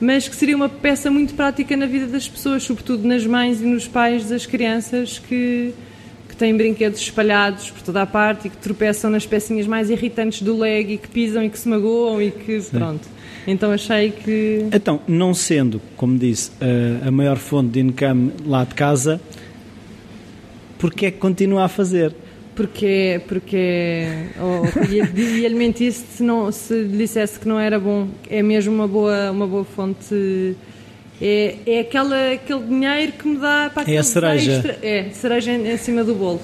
[0.00, 3.64] mas que seria uma peça muito prática na vida das pessoas, sobretudo nas mães e
[3.64, 5.74] nos pais das crianças que,
[6.28, 10.42] que têm brinquedos espalhados por toda a parte e que tropeçam nas pecinhas mais irritantes
[10.42, 12.70] do leg e que pisam e que se magoam e que Sim.
[12.78, 13.13] pronto.
[13.46, 14.66] Então achei que.
[14.72, 19.20] Então, não sendo, como disse, a, a maior fonte de income lá de casa,
[20.78, 22.14] porque é que continua a fazer?
[22.54, 24.06] Porque, porque
[24.38, 28.08] oh, ia-lhe mentir se, não, se lhe dissesse que não era bom.
[28.30, 30.56] É mesmo uma boa, uma boa fonte.
[31.20, 34.52] É, é aquela, aquele dinheiro que me dá para É a cereja.
[34.52, 36.40] Extra, é, cereja em cima do bolo.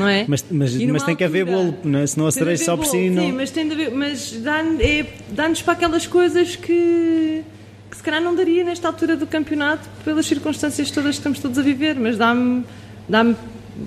[0.00, 0.24] Não é?
[0.26, 2.06] Mas, mas, mas tem que haver bolo, não é?
[2.06, 3.22] senão a cereja só por si não.
[3.22, 7.42] Sim, mas, tem de haver, mas dá-nos é, dá para aquelas coisas que,
[7.90, 11.58] que se calhar não daria nesta altura do campeonato pelas circunstâncias todas que estamos todos
[11.58, 12.64] a viver, mas dá-me
[13.08, 13.36] dá-me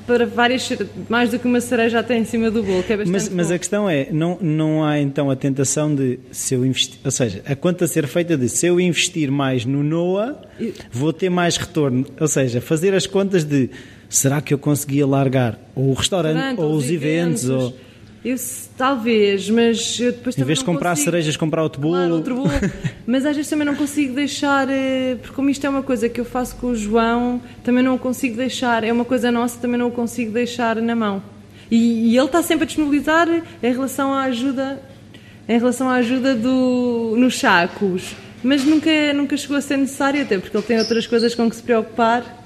[0.08, 0.70] para várias,
[1.10, 3.52] mais do que uma cereja até em cima do bolo, que é bastante Mas, mas
[3.52, 7.42] a questão é, não, não há então a tentação de, se eu investir, ou seja,
[7.46, 10.42] a conta ser feita de, se eu investir mais no NOA,
[10.92, 13.70] vou ter mais retorno, ou seja, fazer as contas de,
[14.14, 17.74] será que eu conseguia largar ou o restaurante, ou os eventos, eventos ou
[18.24, 18.38] eu,
[18.78, 21.06] talvez, mas eu depois Em vez de comprar consigo...
[21.06, 21.96] cerejas, comprar outro bolo.
[21.96, 22.50] Claro, outro bolo.
[23.06, 26.22] mas às vezes também não consigo deixar, eh, porque como isto é uma coisa que
[26.22, 29.78] eu faço com o João, também não o consigo deixar, é uma coisa nossa, também
[29.78, 31.22] não o consigo deixar na mão.
[31.70, 34.82] E, e ele está sempre a disponibilizar em relação à ajuda,
[35.50, 38.16] em relação à ajuda do, nos sacos.
[38.42, 41.56] Mas nunca, nunca chegou a ser necessário, até porque ele tem outras coisas com que
[41.56, 42.43] se preocupar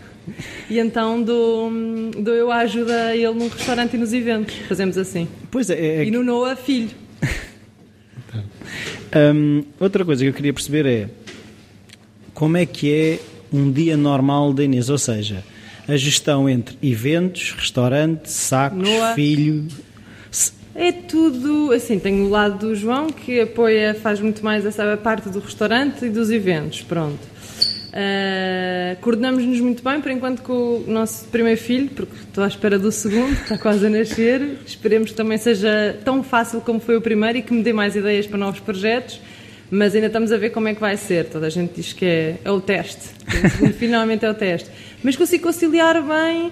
[0.70, 1.72] e então dou,
[2.18, 4.56] dou eu a ajuda a ele num restaurante e nos eventos.
[4.68, 5.28] Fazemos assim.
[5.50, 5.76] Pois é.
[5.76, 6.90] é e no Noah, filho.
[9.34, 11.10] um, outra coisa que eu queria perceber é
[12.34, 13.20] como é que é
[13.52, 15.44] um dia normal da Inês, ou seja,
[15.88, 19.16] a gestão entre eventos, restaurante, sacos, Noah.
[19.16, 19.68] filho.
[20.76, 21.98] É tudo assim.
[21.98, 26.10] Tenho o lado do João que apoia, faz muito mais essa parte do restaurante e
[26.10, 26.82] dos eventos.
[26.82, 27.37] Pronto.
[27.98, 32.78] Uh, Coordenamos-nos muito bem, por enquanto, com o nosso primeiro filho, porque estou à espera
[32.78, 34.60] do segundo, está quase a nascer.
[34.68, 37.96] Esperemos que também seja tão fácil como foi o primeiro e que me dê mais
[37.96, 39.20] ideias para novos projetos.
[39.72, 41.26] Mas ainda estamos a ver como é que vai ser.
[41.26, 43.10] Toda a gente diz que é, é o teste.
[43.80, 44.70] finalmente é o teste.
[45.04, 46.52] Mas consigo conciliar bem,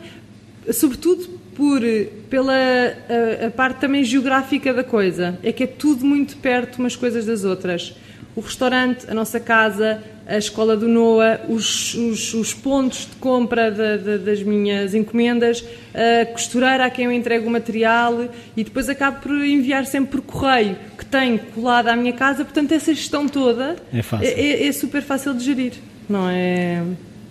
[0.74, 1.80] sobretudo por,
[2.28, 5.38] pela a, a parte também geográfica da coisa.
[5.44, 7.96] É que é tudo muito perto umas coisas das outras
[8.36, 13.72] o restaurante, a nossa casa, a escola do NOA, os, os, os pontos de compra
[13.72, 18.90] de, de, das minhas encomendas, a costureira a quem eu entrego o material e depois
[18.90, 23.28] acabo por enviar sempre por correio, que tem colado à minha casa, portanto essa gestão
[23.28, 24.28] toda é, fácil.
[24.28, 25.74] é, é super fácil de gerir,
[26.10, 26.84] não é?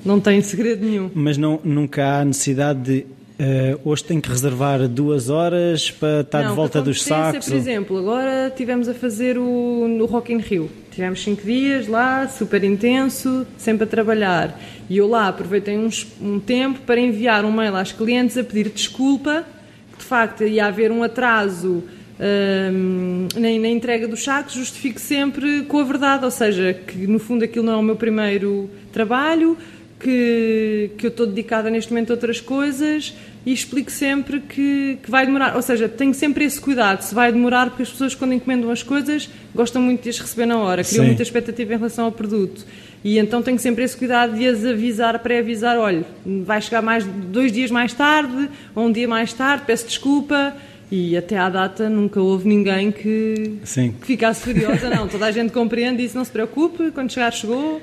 [0.04, 1.10] Não tem segredo nenhum.
[1.14, 6.42] Mas não, nunca há necessidade de Uh, hoje tenho que reservar duas horas para estar
[6.42, 7.48] não, de volta dos sacos?
[7.48, 10.70] Por exemplo, agora tivemos a fazer o, no Rock in Rio.
[10.92, 14.56] Tivemos cinco dias lá, super intenso, sempre a trabalhar.
[14.88, 18.68] E eu lá aproveitei uns, um tempo para enviar um mail às clientes a pedir
[18.68, 19.44] desculpa,
[19.92, 21.82] que de facto ia haver um atraso
[22.20, 27.18] um, na, na, entrega dos sacos, justifico sempre com a verdade, ou seja, que no
[27.18, 29.58] fundo aquilo não é o meu primeiro trabalho,
[30.04, 33.14] que, que eu estou dedicada neste momento a outras coisas
[33.46, 35.56] e explico sempre que, que, vai demorar.
[35.56, 37.00] Ou seja, tenho sempre esse cuidado.
[37.00, 40.44] Se vai demorar, porque as pessoas, quando encomendam as coisas, gostam muito de as receber
[40.44, 41.06] na hora, criam Sim.
[41.06, 42.66] muita expectativa em relação ao produto.
[43.02, 46.04] E então tenho sempre esse cuidado de as avisar, pré-avisar: olha,
[46.44, 50.54] vai chegar mais dois dias mais tarde, ou um dia mais tarde, peço desculpa.
[50.90, 54.88] E até à data nunca houve ninguém que, que ficasse furiosa.
[54.90, 57.80] Não, toda a gente compreende isso, não se preocupe, quando chegar, chegou.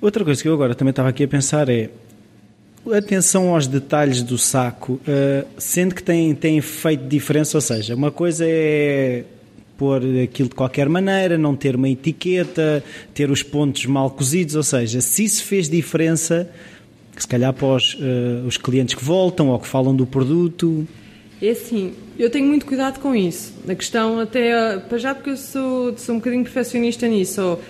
[0.00, 1.90] Outra coisa que eu agora também estava aqui a pensar é
[2.96, 8.10] atenção aos detalhes do saco, uh, sendo que tem, tem feito diferença, ou seja, uma
[8.10, 9.24] coisa é
[9.76, 12.82] pôr aquilo de qualquer maneira, não ter uma etiqueta,
[13.12, 16.50] ter os pontos mal cozidos, ou seja, se isso fez diferença,
[17.16, 20.86] se calhar para os, uh, os clientes que voltam ou que falam do produto.
[21.40, 23.54] É assim, eu tenho muito cuidado com isso.
[23.68, 27.60] A questão até, para já porque eu sou, sou um bocadinho perfeccionista nisso, ou,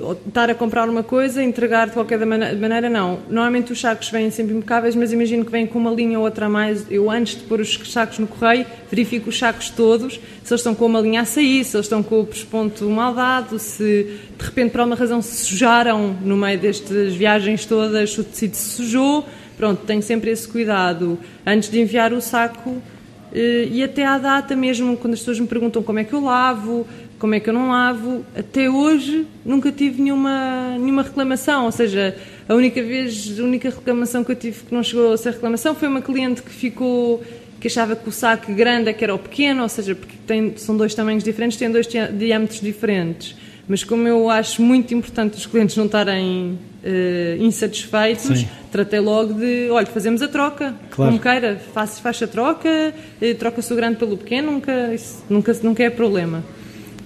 [0.00, 3.18] ou estar a comprar uma coisa, entregar de qualquer maneira, não.
[3.28, 6.46] Normalmente os sacos vêm sempre impecáveis, mas imagino que vêm com uma linha ou outra
[6.46, 6.86] a mais.
[6.88, 10.76] Eu antes de pôr os sacos no correio, verifico os sacos todos, se eles estão
[10.76, 14.44] com uma linha a sair, se eles estão com o pesponto mal dado, se de
[14.44, 19.26] repente por alguma razão se sujaram no meio destas viagens todas, o tecido se sujou.
[19.56, 21.18] Pronto, tenho sempre esse cuidado.
[21.44, 22.95] Antes de enviar o saco, eh,
[23.32, 26.86] e até à data mesmo, quando as pessoas me perguntam como é que eu lavo,
[27.18, 32.16] como é que eu não lavo, até hoje nunca tive nenhuma, nenhuma reclamação, ou seja,
[32.48, 35.74] a única vez, a única reclamação que eu tive que não chegou a ser reclamação
[35.74, 37.22] foi uma cliente que ficou
[37.60, 40.56] que achava que o saco grande é que era o pequeno, ou seja, porque tem,
[40.56, 43.34] são dois tamanhos diferentes, têm dois diâmetros diferentes.
[43.66, 48.48] Mas como eu acho muito importante os clientes não estarem uh, insatisfeitos, Sim.
[48.70, 51.10] tratei logo de, olha, fazemos a troca, claro.
[51.10, 55.52] como queira, faz, faz a troca, uh, troca-se o grande pelo pequeno, nunca, isso, nunca,
[55.62, 56.44] nunca é problema.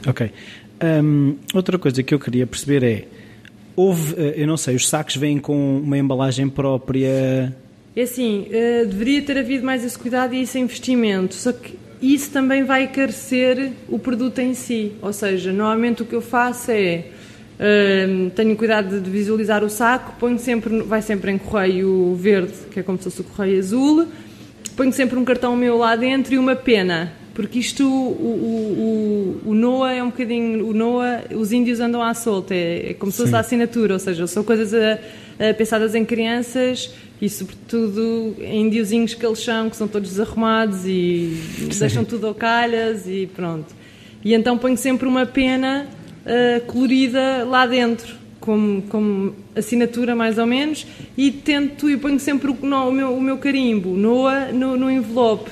[0.06, 0.30] Ok.
[0.82, 3.04] Um, outra coisa que eu queria perceber é,
[3.74, 7.54] houve, uh, eu não sei, os sacos vêm com uma embalagem própria...
[7.96, 8.46] É assim,
[8.88, 13.72] deveria ter havido mais esse cuidado e esse investimento, só que isso também vai encarecer
[13.88, 14.92] o produto em si.
[15.02, 17.06] Ou seja, normalmente o que eu faço é
[17.60, 22.80] uh, tenho cuidado de visualizar o saco, ponho sempre, vai sempre em correio verde, que
[22.80, 24.06] é como se fosse o correio azul,
[24.76, 27.12] ponho sempre um cartão meu lá dentro e uma pena.
[27.34, 30.66] Porque isto, o, o, o, o NOA é um bocadinho.
[30.66, 34.00] O NOA, os índios andam à solta, é, é como se fosse a assinatura, ou
[34.00, 34.98] seja, são coisas a,
[35.50, 36.92] a pensadas em crianças
[37.22, 41.36] e sobretudo em indiozinhos que eles são, que são todos desarrumados e
[41.70, 41.78] Sim.
[41.78, 43.74] deixam tudo ao calhas e pronto.
[44.24, 45.86] E então ponho sempre uma pena
[46.26, 52.50] uh, colorida lá dentro, como, como assinatura mais ou menos, e tento, e ponho sempre
[52.50, 55.50] o, o, meu, o meu carimbo Noa no, no envelope.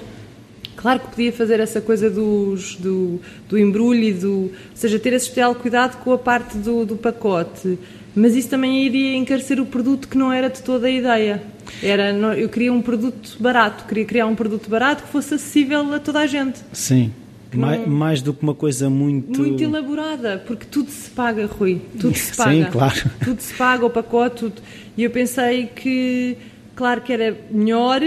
[0.77, 4.31] Claro que podia fazer essa coisa dos, do, do embrulho e do.
[4.31, 7.77] Ou seja, ter esse especial cuidado com a parte do, do pacote.
[8.15, 11.43] Mas isso também iria encarecer o produto que não era de toda a ideia.
[11.83, 15.99] Era, eu queria um produto barato, queria criar um produto barato que fosse acessível a
[15.99, 16.61] toda a gente.
[16.73, 17.13] Sim.
[17.57, 19.41] Mais, não, mais, do que uma coisa muito.
[19.41, 21.81] Muito elaborada, porque tudo se paga, Rui.
[21.99, 22.53] Tudo se paga.
[22.53, 23.11] Sim, claro.
[23.25, 24.63] Tudo se paga, o pacote, tudo.
[24.97, 26.37] E eu pensei que,
[26.75, 28.03] claro que era melhor,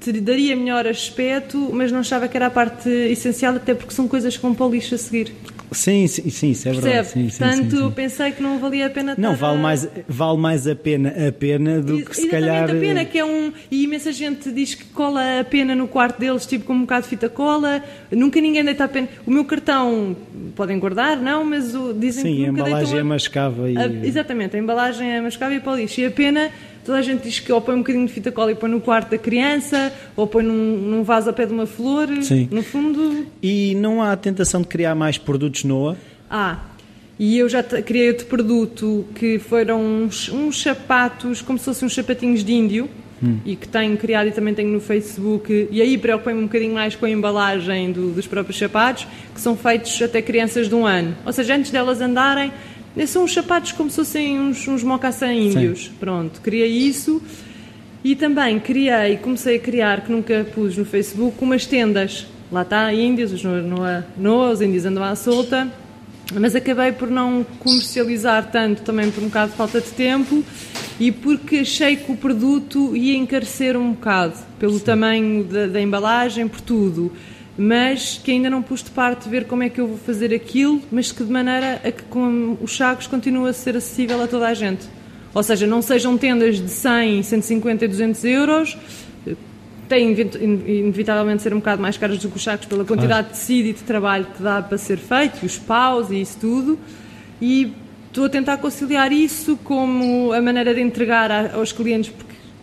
[0.00, 4.06] te daria melhor aspecto, mas não achava que era a parte essencial, até porque são
[4.06, 5.32] coisas com polish a seguir.
[5.70, 7.08] Sim, sim, sim, isso é verdade.
[7.08, 9.60] Sim, Portanto, sim, sim, pensei que não valia a pena Não, vale, a...
[9.60, 12.70] mais, vale mais a pena a pena do que se calhar...
[12.70, 13.52] a pena, que é um...
[13.70, 17.02] E imensa gente diz que cola a pena no quarto deles, tipo com um bocado
[17.02, 17.82] de fita cola.
[18.10, 19.08] Nunca ninguém deita a pena.
[19.26, 20.16] O meu cartão,
[20.54, 23.76] podem guardar, não, mas o, dizem sim, que nunca a embalagem é mascava e...
[23.76, 26.00] A, exatamente, a embalagem é mascava e para o lixo.
[26.00, 26.50] E a pena
[26.84, 28.80] toda a gente diz que ou põe um bocadinho de fita cola e põe no
[28.80, 32.48] quarto da criança, ou põe num, num vaso a pé de uma flor, Sim.
[32.50, 33.26] no fundo...
[33.42, 35.96] E não há a tentação de criar mais produtos NOA?
[36.30, 36.58] Ah,
[37.18, 41.94] e eu já criei outro produto que foram uns, uns sapatos, como se fossem uns
[41.94, 42.88] sapatinhos de índio,
[43.20, 43.38] hum.
[43.44, 46.94] e que tenho criado e também tenho no Facebook, e aí preocupei-me um bocadinho mais
[46.94, 51.16] com a embalagem do, dos próprios sapatos, que são feitos até crianças de um ano.
[51.26, 52.52] Ou seja, antes delas andarem,
[53.06, 55.84] são uns sapatos como se fossem uns, uns mocassins índios.
[55.84, 55.92] Sim.
[56.00, 57.22] Pronto, criei isso.
[58.02, 62.26] E também criei, comecei a criar, que nunca pus no Facebook, umas tendas.
[62.50, 63.60] Lá está, índios, os, no,
[64.16, 65.70] no, os índios andam à solta
[66.34, 70.44] mas acabei por não comercializar tanto também por um bocado de falta de tempo
[71.00, 74.84] e porque achei que o produto ia encarecer um bocado pelo Sim.
[74.84, 77.12] tamanho da, da, embalagem, por tudo,
[77.58, 80.80] mas que ainda não pus de parte ver como é que eu vou fazer aquilo,
[80.92, 84.46] mas que de maneira a que com os sacos continue a ser acessível a toda
[84.46, 84.86] a gente.
[85.34, 88.78] Ou seja, não sejam tendas de 100, 150 e 200 euros,
[89.88, 93.24] têm inevitavelmente ser um bocado mais caros do que os sacos pela quantidade claro.
[93.24, 96.38] de tecido e de trabalho que dá para ser feito, e os paus e isso
[96.38, 96.78] tudo.
[97.40, 97.72] E
[98.06, 102.12] estou a tentar conciliar isso como a maneira de entregar aos clientes,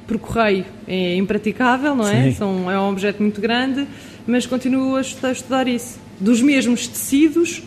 [0.07, 2.31] por correio é impraticável, não é?
[2.31, 3.87] São, é um objeto muito grande,
[4.27, 5.99] mas continuo a estudar isso.
[6.19, 7.63] Dos mesmos tecidos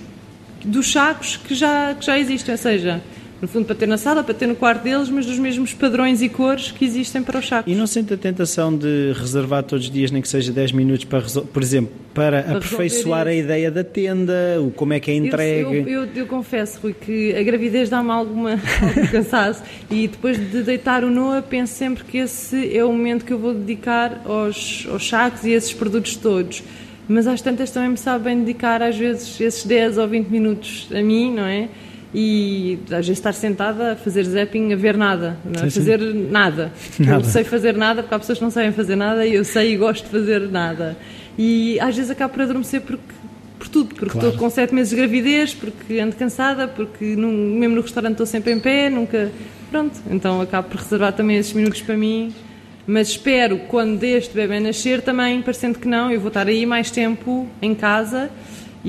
[0.64, 3.03] dos sacos que já, que já existem, ou seja,
[3.40, 6.22] no fundo para ter na sala, para ter no quarto deles, mas dos mesmos padrões
[6.22, 7.72] e cores que existem para os sacos.
[7.72, 11.05] E não sente a tentação de reservar todos os dias, nem que seja 10 minutos,
[11.05, 15.14] para, por exemplo, para, para aperfeiçoar a ideia da tenda, o como é que é
[15.14, 15.77] entregue?
[15.77, 20.37] Eu, eu, eu, eu confesso, Rui, que a gravidez dá-me alguma, algum cansaço e depois
[20.37, 24.22] de deitar o Noah, penso sempre que esse é o momento que eu vou dedicar
[24.24, 26.62] aos, aos sacos e a esses produtos todos
[27.09, 30.88] mas às tantas também me sabe bem dedicar às vezes esses 10 ou 20 minutos
[30.94, 31.70] a mim, não é?
[32.14, 35.66] E às vezes estar sentada a fazer zapping, a ver nada, não é?
[35.66, 36.73] a fazer nada.
[36.99, 37.21] nada.
[37.21, 39.75] Eu sei fazer nada porque há pessoas que não sabem fazer nada e eu sei
[39.75, 40.97] e gosto de fazer nada.
[41.37, 43.03] E às vezes acabo por adormecer porque,
[43.59, 44.29] por tudo, porque claro.
[44.29, 48.27] estou com sete meses de gravidez, porque ando cansada, porque não, mesmo no restaurante estou
[48.27, 49.31] sempre em pé, nunca.
[49.71, 52.35] Pronto, então acabo por reservar também esses minutos para mim.
[52.87, 56.90] Mas espero, quando este bebê nascer, também, parecendo que não, eu vou estar aí mais
[56.90, 58.31] tempo em casa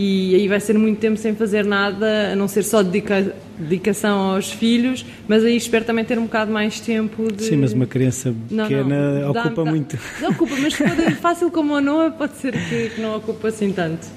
[0.01, 4.17] e aí vai ser muito tempo sem fazer nada, a não ser só dedica, dedicação
[4.31, 7.43] aos filhos, mas aí espero também ter um bocado mais tempo de...
[7.43, 9.99] Sim, mas uma criança pequena não, não, ocupa muito.
[10.21, 10.73] Não ocupa, mas
[11.19, 14.07] fácil como a Noa, pode ser que, que não ocupa assim tanto.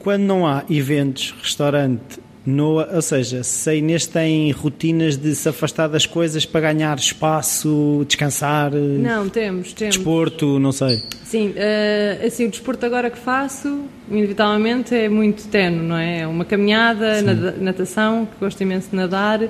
[0.00, 2.18] quando não há eventos, restaurante,
[2.50, 6.96] No, ou seja, se a Inês tem rotinas de se afastar das coisas para ganhar
[6.96, 8.72] espaço, descansar.
[8.72, 9.96] Não, temos, temos.
[9.96, 11.02] Desporto, não sei.
[11.24, 16.20] Sim, uh, assim, o desporto agora que faço, inevitavelmente, é muito tenue, não é?
[16.20, 19.40] É uma caminhada, nada, natação, que gosto imenso de nadar,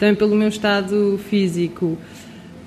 [0.00, 1.98] também pelo meu estado físico.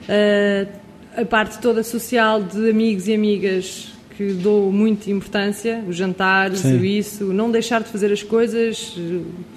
[0.07, 0.69] Uh,
[1.17, 6.83] a parte toda social de amigos e amigas que dou muita importância, os jantares, Sim.
[6.83, 8.93] isso, não deixar de fazer as coisas.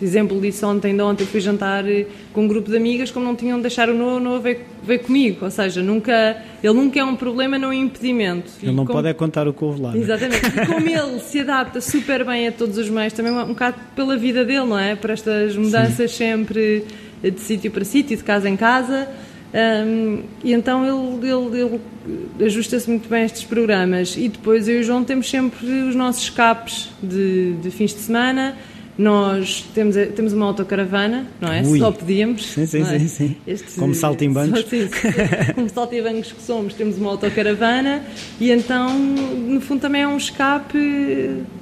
[0.01, 1.83] Exemplo disso ontem, de ontem fui jantar
[2.33, 5.01] com um grupo de amigas, como não tinham de deixar o Noah, Noah veio, veio
[5.01, 5.45] comigo.
[5.45, 8.53] Ou seja, nunca, ele nunca é um problema, não é um impedimento.
[8.63, 9.97] Ele e não como, pode é contar o que houve lá.
[9.97, 9.99] É?
[9.99, 10.47] Exatamente.
[10.47, 14.17] e como ele se adapta super bem a todos os meios, também um bocado pela
[14.17, 14.95] vida dele, não é?
[14.95, 16.19] Para estas mudanças Sim.
[16.19, 16.85] sempre
[17.21, 19.09] de sítio para sítio, de casa em casa.
[19.55, 20.83] Um, e então
[21.19, 21.81] ele, ele,
[22.39, 24.17] ele ajusta-se muito bem a estes programas.
[24.17, 28.01] E depois eu e o João temos sempre os nossos escapes de, de fins de
[28.01, 28.57] semana
[28.97, 31.63] nós temos, temos uma autocaravana, não é?
[31.63, 31.79] Ui.
[31.79, 32.45] Só podíamos.
[32.45, 32.99] Sim, sim, é?
[32.99, 33.09] sim.
[33.09, 33.37] sim.
[33.47, 34.67] Este, como saltimbancos.
[34.69, 34.89] Sim,
[35.55, 38.03] como saltimbancos que somos, temos uma autocaravana
[38.39, 40.79] e então, no fundo, também é um escape.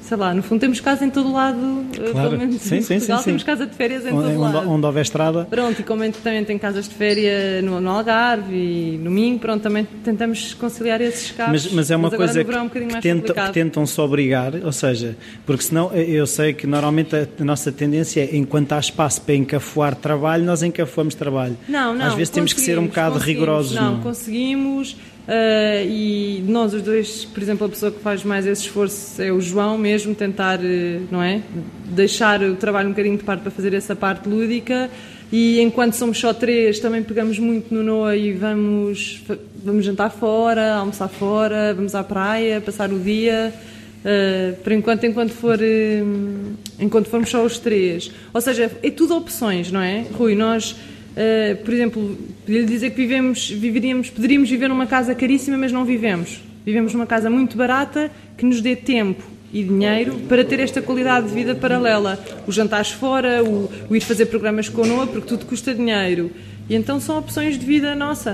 [0.02, 1.84] Sei lá, no fundo, temos casa em todo lado.
[1.92, 2.30] Eh, claro.
[2.30, 4.68] Pelo menos sim, sim, Portugal, sim, temos casa de férias em onde, todo lado.
[4.68, 5.46] Onde houver estrada.
[5.48, 9.62] Pronto, e como também tem casas de férias no, no, Algarve e no Minho, pronto,
[9.62, 11.64] também tentamos conciliar esses escapes.
[11.66, 15.16] Mas, mas é uma mas coisa que, um que, tenta, que tentam-se obrigar, ou seja,
[15.46, 19.94] porque senão eu sei que normalmente a nossa tendência é, enquanto há espaço para encafuar
[19.94, 21.56] trabalho, nós encafuamos trabalho.
[21.68, 22.06] Não, não.
[22.06, 23.74] Às vezes temos que ser um bocado rigorosos.
[23.74, 24.92] Não, não, conseguimos.
[24.92, 29.30] Uh, e nós os dois, por exemplo, a pessoa que faz mais esse esforço é
[29.30, 30.62] o João mesmo, tentar, uh,
[31.10, 31.40] não é?
[31.86, 34.90] Deixar o trabalho um bocadinho de parte para fazer essa parte lúdica.
[35.32, 39.22] E enquanto somos só três, também pegamos muito no Noa e vamos,
[39.64, 43.54] vamos jantar fora, almoçar fora, vamos à praia, passar o dia.
[44.00, 48.10] Uh, por enquanto, enquanto, for, uh, enquanto formos só os três.
[48.32, 50.06] Ou seja, é tudo opções, não é?
[50.12, 55.58] Rui, nós, uh, por exemplo, podia dizer que vivemos, viveríamos, poderíamos viver numa casa caríssima,
[55.58, 56.40] mas não vivemos.
[56.64, 61.28] Vivemos numa casa muito barata que nos dê tempo e dinheiro para ter esta qualidade
[61.28, 62.18] de vida paralela.
[62.46, 66.30] Os jantares fora, o, o ir fazer programas com Noa, porque tudo custa dinheiro.
[66.70, 68.32] E então são opções de vida nossa.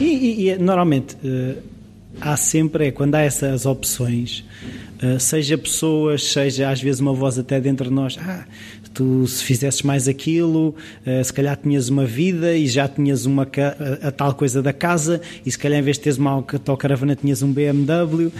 [0.00, 1.16] E, e, e normalmente
[2.20, 4.44] há sempre, é, quando há essas opções,
[5.18, 8.44] seja pessoas, seja às vezes uma voz até dentro de nós, ah,
[8.92, 10.74] tu se fizesses mais aquilo,
[11.06, 13.48] uh, se calhar tinhas uma vida e já tinhas uma
[14.02, 17.42] a, tal coisa da casa, e se calhar em vez de teres uma autocaravana tinhas
[17.42, 18.32] um BMW.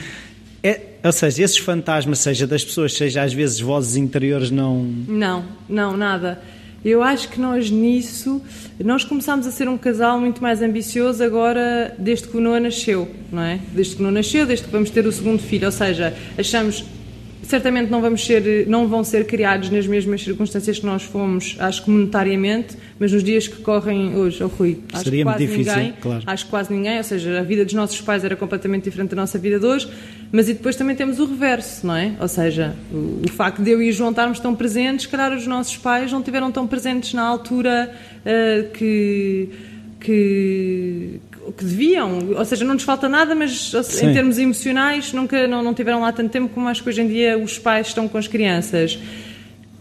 [0.63, 4.85] É, ou seja, esses fantasmas, seja das pessoas, seja às vezes vozes interiores, não.
[4.85, 6.41] Não, não, nada.
[6.85, 8.41] Eu acho que nós nisso,
[8.83, 13.07] nós começámos a ser um casal muito mais ambicioso agora desde que o Noah nasceu,
[13.31, 13.61] não é?
[13.73, 16.85] Desde que o Noah nasceu, desde que vamos ter o segundo filho, ou seja, achamos
[17.51, 21.85] certamente não vamos ser, não vão ser criados nas mesmas circunstâncias que nós fomos, acho
[21.85, 25.75] que monetariamente, mas nos dias que correm hoje, oh Rui, acho Seria que quase difícil,
[25.75, 26.23] ninguém, claro.
[26.27, 29.17] acho que quase ninguém, ou seja, a vida dos nossos pais era completamente diferente da
[29.17, 29.89] nossa vida de hoje,
[30.31, 32.13] mas e depois também temos o reverso, não é?
[32.21, 35.37] Ou seja, o, o facto de eu e o João estarmos tão presentes, se calhar
[35.37, 37.91] os nossos pais não tiveram tão presentes na altura
[38.25, 39.49] uh, que
[40.01, 41.21] que,
[41.57, 44.07] que deviam, ou seja, não nos falta nada, mas Sim.
[44.07, 47.09] em termos emocionais nunca não, não tiveram lá tanto tempo como acho que hoje em
[47.09, 48.99] dia os pais estão com as crianças.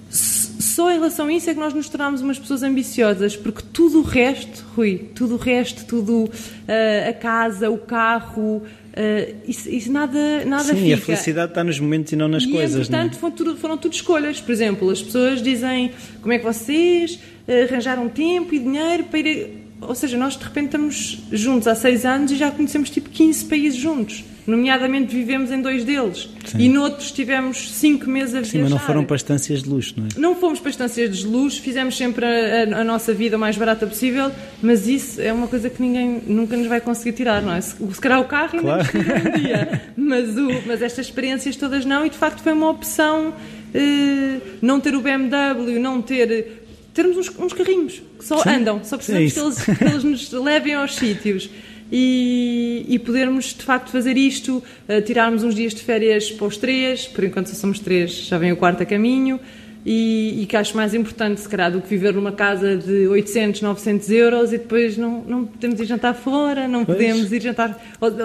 [0.10, 4.00] Só em relação a isso é que nós nos tornamos umas pessoas ambiciosas, porque tudo
[4.00, 9.90] o resto, Rui, tudo o resto, tudo uh, a casa, o carro, Uh, isso, isso,
[9.90, 10.88] nada, nada Sim, fica.
[10.88, 12.88] e a felicidade está nos momentos e não nas e, coisas.
[12.90, 13.16] Portanto, é?
[13.16, 14.42] foram, tudo, foram tudo escolhas.
[14.42, 19.20] Por exemplo, as pessoas dizem como é que vocês uh, arranjaram tempo e dinheiro para
[19.20, 23.10] ir ou seja, nós de repente estamos juntos há seis anos e já conhecemos tipo
[23.10, 24.24] 15 países juntos.
[24.46, 26.28] Nomeadamente vivemos em dois deles.
[26.46, 26.58] Sim.
[26.58, 28.52] E noutros tivemos cinco meses a viajar.
[28.52, 30.20] Sim, mas não foram para estâncias de luxo, não é?
[30.20, 32.30] Não fomos para estâncias de luxo, fizemos sempre a,
[32.78, 36.22] a, a, nossa vida o mais barata possível, mas isso é uma coisa que ninguém
[36.26, 37.62] nunca nos vai conseguir tirar, não é?
[37.62, 38.90] Se, se calhar o carro ainda claro.
[39.38, 43.36] um dia, mas, o, mas estas experiências todas não, e de facto foi uma opção
[43.74, 48.84] eh, não ter o BMW, não ter termos uns, uns carrinhos que só Sim, andam,
[48.84, 51.50] só precisamos é que, eles, que eles nos levem aos sítios.
[51.92, 56.56] E, e, podermos de facto fazer isto, uh, tirarmos uns dias de férias para os
[56.56, 59.40] três, por enquanto só somos três, já vem o quarto a caminho,
[59.86, 63.62] e, e, que acho mais importante, se calhar, do que viver numa casa de 800,
[63.62, 66.98] 900 euros e depois não, não podemos ir jantar fora, não pois.
[66.98, 67.80] podemos ir jantar,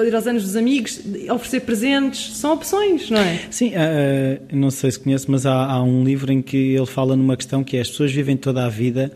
[0.04, 3.40] ir aos anos dos amigos, oferecer presentes, são opções, não é?
[3.50, 7.14] Sim, uh, não sei se conhece, mas há, há, um livro em que ele fala
[7.14, 9.12] numa questão que é as pessoas vivem toda a vida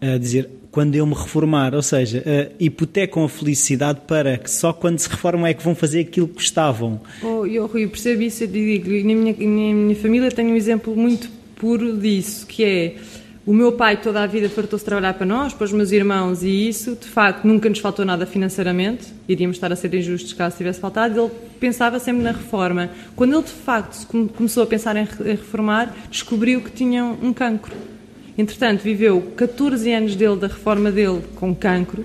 [0.00, 4.72] a dizer quando eu me reformar, ou seja, uh, hipotecam a felicidade para que só
[4.72, 7.00] quando se reformam é que vão fazer aquilo que gostavam.
[7.22, 10.96] Oh, eu, Rui, percebo isso, eu digo, na minha, na minha família tenho um exemplo
[10.96, 12.96] muito puro disso, que é
[13.44, 16.68] O meu pai toda a vida fartou-se trabalhar para nós, para os meus irmãos, e
[16.68, 19.06] isso, de facto, nunca nos faltou nada financeiramente.
[19.28, 21.20] Iríamos estar a ser injustos caso tivesse faltado.
[21.20, 22.90] Ele pensava sempre na reforma.
[23.16, 27.74] Quando ele, de facto, começou a pensar em reformar, descobriu que tinha um cancro.
[28.38, 32.04] Entretanto, viveu 14 anos dele, da reforma dele, com cancro,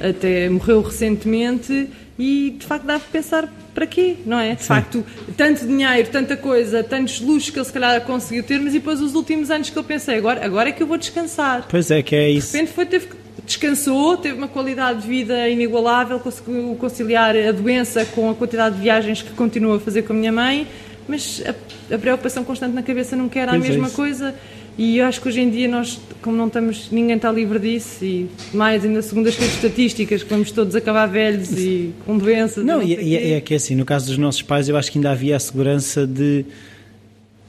[0.00, 1.88] até morreu recentemente
[2.20, 4.54] e de facto dá para pensar para quê, não é?
[4.54, 4.68] De Sim.
[4.68, 5.06] facto,
[5.38, 9.14] tanto dinheiro, tanta coisa, tantos luxos que ele se calhar conseguiu ter, mas depois os
[9.14, 11.66] últimos anos que eu pensei, agora, agora é que eu vou descansar.
[11.66, 12.52] Pois é, que é isso.
[12.52, 13.08] De repente foi, teve,
[13.46, 18.82] descansou, teve uma qualidade de vida inigualável, conseguiu conciliar a doença com a quantidade de
[18.82, 20.66] viagens que continua a fazer com a minha mãe,
[21.08, 24.34] mas a, a preocupação constante na cabeça não quer a pois é mesma é coisa.
[24.80, 28.02] E eu acho que hoje em dia nós, como não estamos, ninguém está livre disso
[28.02, 32.64] e mais ainda segundo as estatísticas, que vamos todos acabar velhos e com doenças.
[32.64, 34.78] Não, e, não e é, é que é assim, no caso dos nossos pais eu
[34.78, 36.46] acho que ainda havia a segurança de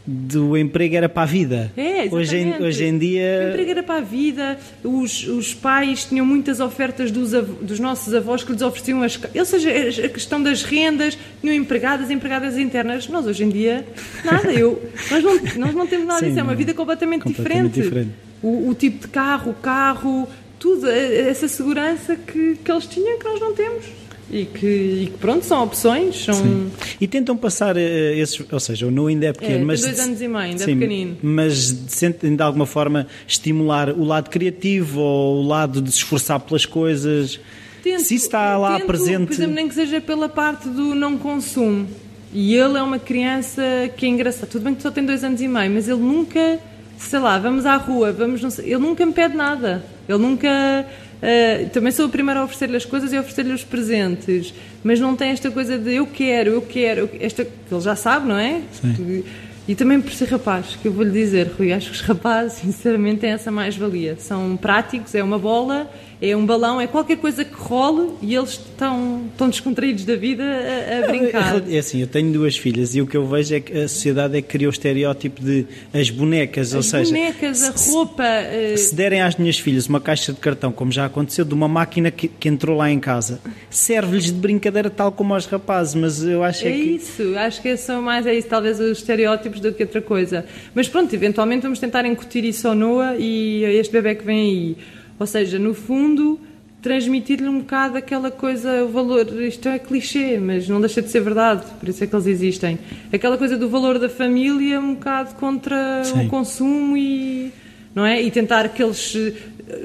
[0.05, 1.71] do emprego era para a vida.
[1.77, 3.45] É, hoje em, hoje em dia.
[3.45, 8.13] O emprego era para a vida, os, os pais tinham muitas ofertas dos, dos nossos
[8.13, 9.19] avós que lhes ofereciam as.
[9.35, 13.07] Ou seja, a questão das rendas, tinham empregadas, empregadas internas.
[13.07, 13.85] Nós hoje em dia,
[14.23, 14.81] nada, eu.
[15.11, 17.83] Nós não, nós não temos nada Sim, disso, é uma vida completamente, completamente diferente.
[17.83, 18.31] diferente.
[18.41, 20.27] O, o, tipo de carro, o carro,
[20.57, 24.00] tudo, essa segurança que, que eles tinham que nós não temos
[24.31, 26.23] e que, e que, pronto, são opções.
[26.23, 26.35] São...
[26.35, 26.71] Sim.
[26.99, 29.81] E tentam passar uh, esses, ou seja, o Nu ainda é pequeno, é, mas.
[29.81, 31.17] dois anos e meio, ainda é sim, é pequenino.
[31.21, 31.55] Mas
[31.89, 36.65] sentem de alguma forma estimular o lado criativo ou o lado de se esforçar pelas
[36.65, 37.39] coisas.
[37.83, 39.27] Tento, se isso está lá tento, presente.
[39.27, 41.87] Por exemplo, nem que seja pela parte do não consumo.
[42.33, 43.61] E ele é uma criança
[43.97, 44.47] que é engraçada.
[44.47, 46.59] Tudo bem que só tem dois anos e meio, mas ele nunca,
[46.97, 49.83] sei lá, vamos à rua, vamos, sei, ele nunca me pede nada.
[50.07, 50.85] Ele nunca
[51.21, 54.53] Uh, também sou a primeira a oferecer-lhe as coisas e a oferecer-lhe os presentes,
[54.83, 58.27] mas não tem esta coisa de eu quero, eu quero, esta que ele já sabe,
[58.27, 58.61] não é?
[58.71, 59.23] Sim.
[59.67, 62.53] E também por ser rapaz, que eu vou lhe dizer, Rui, acho que os rapazes,
[62.65, 64.17] sinceramente, têm essa mais-valia.
[64.19, 65.89] São práticos, é uma bola
[66.21, 70.43] é um balão, é qualquer coisa que role e eles estão, estão descontraídos da vida
[70.43, 71.63] a, a brincar.
[71.67, 74.37] É assim, eu tenho duas filhas e o que eu vejo é que a sociedade
[74.37, 77.11] é que criou o estereótipo de as bonecas, as ou seja...
[77.11, 78.23] bonecas, a roupa...
[78.23, 78.77] Se, uh...
[78.77, 82.11] se derem às minhas filhas uma caixa de cartão, como já aconteceu, de uma máquina
[82.11, 86.43] que, que entrou lá em casa, serve-lhes de brincadeira tal como aos rapazes, mas eu
[86.43, 86.83] acho é, é que...
[86.83, 90.45] isso, acho que são mais é isso, talvez os estereótipos do que outra coisa.
[90.75, 94.77] Mas pronto, eventualmente vamos tentar incutir isso ao Noah e este bebê que vem aí
[95.21, 96.39] ou seja, no fundo,
[96.81, 101.19] transmitir-lhe um bocado aquela coisa, o valor, isto é clichê, mas não deixa de ser
[101.19, 102.79] verdade, por isso é que eles existem.
[103.13, 106.25] Aquela coisa do valor da família um bocado contra Sim.
[106.25, 107.51] o consumo e
[107.93, 108.19] não é?
[108.19, 109.15] E tentar que eles,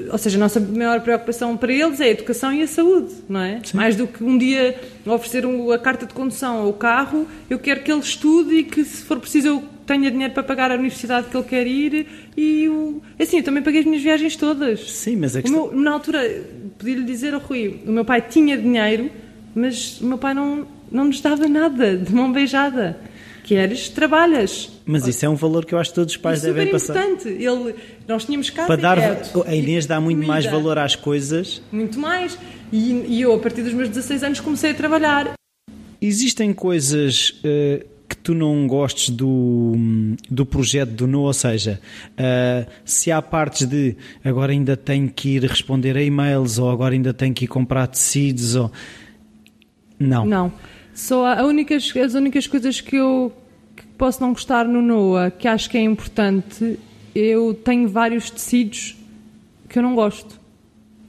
[0.09, 3.41] ou seja, a nossa maior preocupação para eles é a educação e a saúde, não
[3.41, 3.59] é?
[3.63, 3.77] Sim.
[3.77, 4.75] Mais do que um dia
[5.05, 8.83] oferecer a carta de condução ou o carro, eu quero que ele estude e que
[8.83, 12.67] se for preciso eu tenha dinheiro para pagar a universidade que ele quer ir e
[12.67, 13.01] o...
[13.17, 14.91] assim, eu também paguei as minhas viagens todas.
[14.91, 16.43] Sim, mas é que meu, na altura,
[16.77, 19.09] podia-lhe dizer ao Rui, o meu pai tinha dinheiro,
[19.55, 22.99] mas o meu pai não, não nos dava nada, de mão beijada.
[23.45, 24.69] Queres, trabalhas.
[24.85, 26.97] Mas isso é um valor que eu acho que todos os pais é devem passar.
[26.97, 27.29] importante.
[27.29, 27.75] Ele,
[28.05, 28.99] nós tínhamos casa Para dar,
[29.47, 30.33] A Inês dá muito comida.
[30.33, 31.61] mais valor às coisas.
[31.71, 32.37] Muito mais.
[32.73, 35.33] E, e, eu, a partir dos meus 16 anos, comecei a trabalhar.
[36.01, 37.41] Existem coisas...
[37.41, 37.96] Uh,
[38.27, 39.71] tu não gostes do,
[40.29, 41.79] do projeto do No, ou seja,
[42.11, 46.93] uh, se há partes de agora ainda tenho que ir responder a e-mails ou agora
[46.93, 48.69] ainda tenho que ir comprar tecidos ou...
[49.97, 50.25] Não.
[50.25, 50.51] Não.
[50.93, 53.31] Só a únicas, as únicas coisas que eu
[53.73, 56.77] que posso não gostar no NOA, que acho que é importante,
[57.15, 58.97] eu tenho vários tecidos
[59.69, 60.37] que eu não gosto.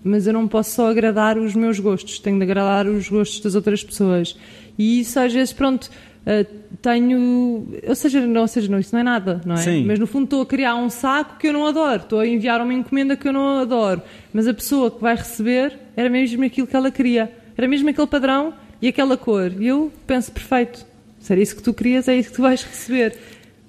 [0.05, 3.57] Mas eu não posso só agradar os meus gostos, tenho de agradar os gostos das
[3.57, 4.39] outras pessoas.
[4.79, 5.91] E isso às vezes, pronto,
[6.29, 6.45] Uh,
[6.83, 7.67] tenho.
[7.87, 9.59] Ou seja, não, ou seja, não, isso não é nada, não é?
[9.59, 9.85] Sim.
[9.87, 12.61] Mas no fundo estou a criar um saco que eu não adoro, estou a enviar
[12.61, 14.03] uma encomenda que eu não adoro.
[14.31, 18.07] Mas a pessoa que vai receber era mesmo aquilo que ela queria, era mesmo aquele
[18.07, 18.53] padrão
[18.83, 19.53] e aquela cor.
[19.59, 20.85] E eu penso, perfeito,
[21.19, 23.17] se era isso que tu querias, é isso que tu vais receber.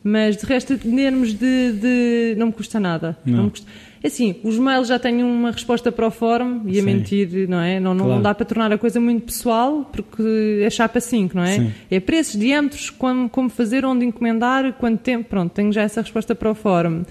[0.04, 2.36] Mas de resto, termos de, de.
[2.38, 3.18] Não me custa nada.
[3.26, 3.38] Não.
[3.38, 3.68] não me custa.
[4.02, 7.60] É assim, os mails já têm uma resposta para o fórum e a mentir, não
[7.60, 7.80] é?
[7.80, 8.22] Não, não, claro.
[8.22, 11.56] dá para tornar a coisa muito pessoal porque é chapa 5, não é?
[11.56, 11.72] Sim.
[11.92, 15.28] É preços, diâmetros, como, como fazer, onde encomendar, quanto tempo.
[15.30, 17.04] Pronto, tenho já essa resposta para o fórum.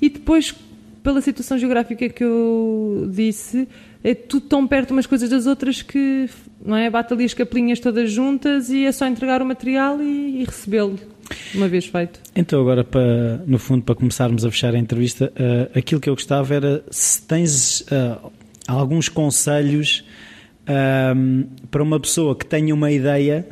[0.00, 0.54] E depois,
[1.02, 3.68] pela situação geográfica que eu disse,
[4.02, 6.28] é tudo tão perto umas coisas das outras que
[6.64, 6.90] não é?
[6.90, 10.98] bate ali as capelinhas todas juntas e é só entregar o material e, e recebê-lo
[11.54, 12.20] uma vez feito.
[12.34, 16.14] Então, agora, para, no fundo, para começarmos a fechar a entrevista, uh, aquilo que eu
[16.14, 18.32] gostava era se tens uh,
[18.66, 20.04] alguns conselhos
[20.62, 23.46] uh, para uma pessoa que tenha uma ideia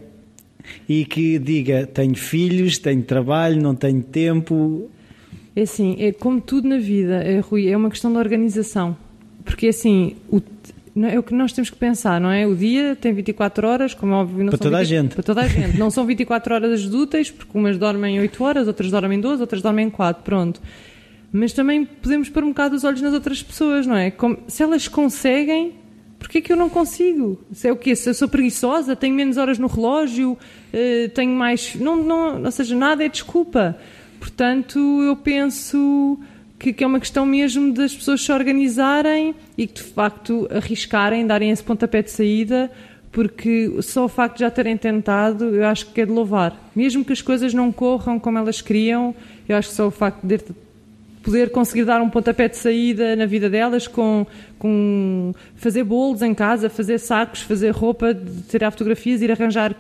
[0.89, 4.91] e que diga: tenho filhos, tenho trabalho, não tenho tempo.
[5.59, 8.97] É assim, é como tudo na vida, é, Rui, é uma questão de organização.
[9.45, 10.41] Porque assim, o,
[11.05, 12.47] é o que nós temos que pensar, não é?
[12.47, 15.15] O dia tem 24 horas, como é óbvio, não para toda 20, a gente.
[15.17, 15.77] Para toda a gente.
[15.77, 19.91] não são 24 horas úteis, porque umas dormem 8 horas, outras dormem 12, outras dormem
[19.91, 20.63] 4, pronto.
[21.33, 24.13] Mas também podemos pôr um bocado os olhos nas outras pessoas, não é?
[24.13, 25.73] Como, se elas conseguem,
[26.21, 27.37] porquê que eu não consigo?
[27.51, 27.97] Se é o quê?
[27.97, 30.39] Se eu sou preguiçosa, tenho menos horas no relógio,
[30.73, 31.75] eh, tenho mais...
[31.75, 33.77] Não, não, ou seja, nada é desculpa.
[34.19, 36.19] Portanto, eu penso
[36.59, 41.27] que, que, é uma questão mesmo das pessoas se organizarem e que, de facto, arriscarem,
[41.27, 42.71] darem esse pontapé de saída,
[43.13, 46.57] porque só o facto de já terem tentado, eu acho que é de louvar.
[46.75, 49.15] Mesmo que as coisas não corram como elas queriam,
[49.49, 50.39] eu acho que só o facto de
[51.23, 54.27] poder conseguir dar um pontapé de saída na vida delas com,
[54.59, 58.17] com fazer bolos em casa, fazer sacos, fazer roupa,
[58.49, 59.75] tirar fotografias, ir arranjar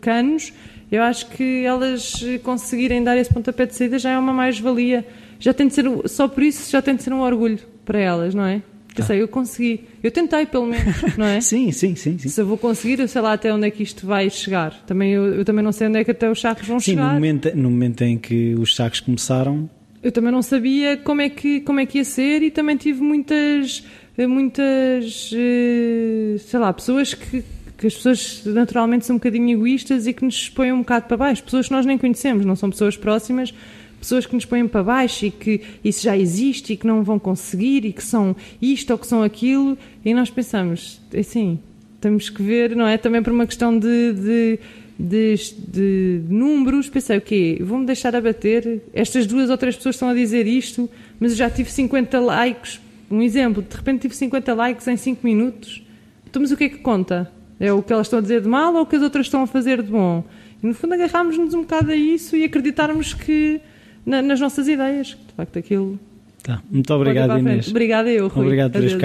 [0.00, 0.52] canos,
[0.90, 5.06] eu acho que elas conseguirem dar esse pontapé de saída já é uma mais-valia.
[5.38, 8.34] Já tem de ser, só por isso já tem de ser um orgulho para elas,
[8.34, 8.62] não é?
[8.98, 9.84] Eu sei, eu consegui.
[10.02, 11.40] Eu tentei, pelo menos, não é?
[11.40, 12.28] sim, sim, sim, sim.
[12.28, 14.72] Se eu vou conseguir, eu sei lá até onde é que isto vai chegar.
[14.86, 17.02] Também, eu, eu também não sei onde é que até os sacos vão sim, chegar.
[17.02, 19.68] Sim, no momento, no momento em que os sacos começaram...
[20.02, 23.02] Eu também não sabia como é que, como é que ia ser e também tive
[23.02, 23.84] muitas,
[24.28, 27.42] muitas, eh, sei lá, pessoas que,
[27.76, 31.16] que as pessoas naturalmente são um bocadinho egoístas e que nos põem um bocado para
[31.16, 31.42] baixo.
[31.44, 33.52] Pessoas que nós nem conhecemos, não são pessoas próximas,
[34.00, 37.18] pessoas que nos põem para baixo e que isso já existe e que não vão
[37.18, 39.76] conseguir e que são isto ou que são aquilo.
[40.04, 41.58] E nós pensamos, é assim,
[42.00, 42.96] temos que ver, não é?
[42.96, 44.58] Também por uma questão de, de,
[44.98, 45.36] de,
[45.68, 46.88] de números.
[46.88, 47.58] Pensei, o quê?
[47.60, 48.80] Vou-me deixar abater?
[48.94, 50.88] Estas duas ou três pessoas estão a dizer isto,
[51.20, 52.80] mas eu já tive 50 likes.
[53.10, 55.82] Um exemplo, de repente tive 50 likes em 5 minutos.
[56.26, 57.30] Então, mas o que é que conta?
[57.58, 59.42] É o que elas estão a dizer de mal ou o que as outras estão
[59.42, 60.22] a fazer de bom?
[60.62, 63.60] E no fundo agarrámos-nos um bocado a isso e acreditarmos que
[64.04, 65.98] na, nas nossas ideias, de facto aquilo.
[66.42, 66.62] Tá.
[66.70, 67.68] Muito obrigado, Inês.
[67.68, 68.44] Obrigada eu, Rui.
[68.44, 68.96] Obrigado por este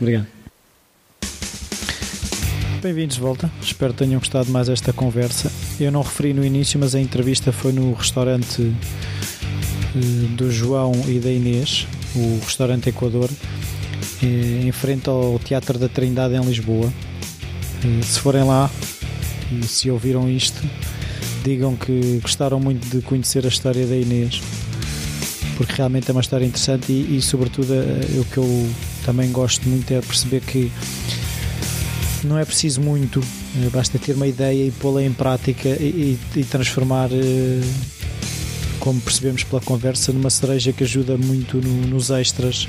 [0.00, 0.26] Obrigado.
[2.82, 3.50] Bem-vindos de volta.
[3.62, 5.50] Espero que tenham gostado mais esta conversa.
[5.78, 11.18] Eu não referi no início, mas a entrevista foi no restaurante uh, do João e
[11.18, 11.86] da Inês,
[12.16, 14.26] o restaurante Equador, uh,
[14.66, 16.90] em frente ao Teatro da Trindade em Lisboa.
[17.84, 18.70] Eh, se forem lá
[19.50, 20.60] e se ouviram isto,
[21.42, 24.42] digam que gostaram muito de conhecer a história da Inês,
[25.56, 28.70] porque realmente é uma história interessante e, e sobretudo, eh, o que eu
[29.04, 30.70] também gosto muito é perceber que
[32.22, 33.20] não é preciso muito,
[33.56, 37.08] eh, basta ter uma ideia e pô-la em prática e, e, transformar,
[38.78, 42.68] como percebemos pela conversa, numa cereja que ajuda muito no, nos extras.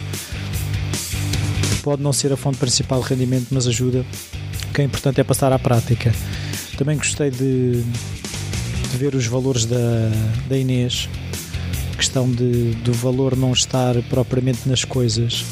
[1.83, 4.05] Pode não ser a fonte principal de rendimento, mas ajuda
[4.71, 6.13] que é importante é passar à prática.
[6.77, 9.77] Também gostei de, de ver os valores da,
[10.47, 11.09] da Inês,
[11.93, 15.45] a questão de, do valor não estar propriamente nas coisas,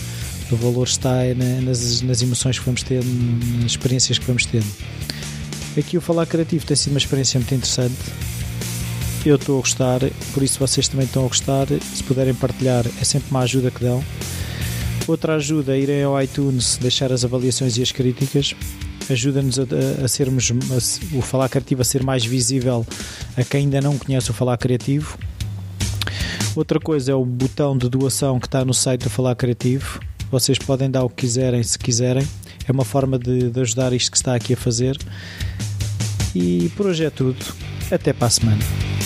[0.52, 1.16] o valor está
[1.64, 3.04] nas, nas emoções que vamos ter,
[3.62, 4.64] nas experiências que vamos ter.
[5.78, 7.96] Aqui o Falar Criativo tem sido uma experiência muito interessante.
[9.26, 10.00] Eu estou a gostar,
[10.34, 11.68] por isso vocês também estão a gostar.
[11.68, 14.04] Se puderem partilhar, é sempre uma ajuda que dão.
[15.08, 18.56] Outra ajuda é irem ao iTunes, deixar as avaliações e as críticas
[19.10, 19.64] ajuda-nos a,
[20.04, 22.86] a, sermos a, o falar criativo a ser mais visível
[23.36, 25.18] a quem ainda não conhece o falar criativo.
[26.56, 30.00] Outra coisa é o botão de doação que está no site do Falar Criativo.
[30.32, 32.28] Vocês podem dar o que quiserem, se quiserem.
[32.68, 34.98] É uma forma de, de ajudar isto que está aqui a fazer.
[36.36, 37.38] E por hoje é tudo.
[37.92, 38.99] Até para a semana.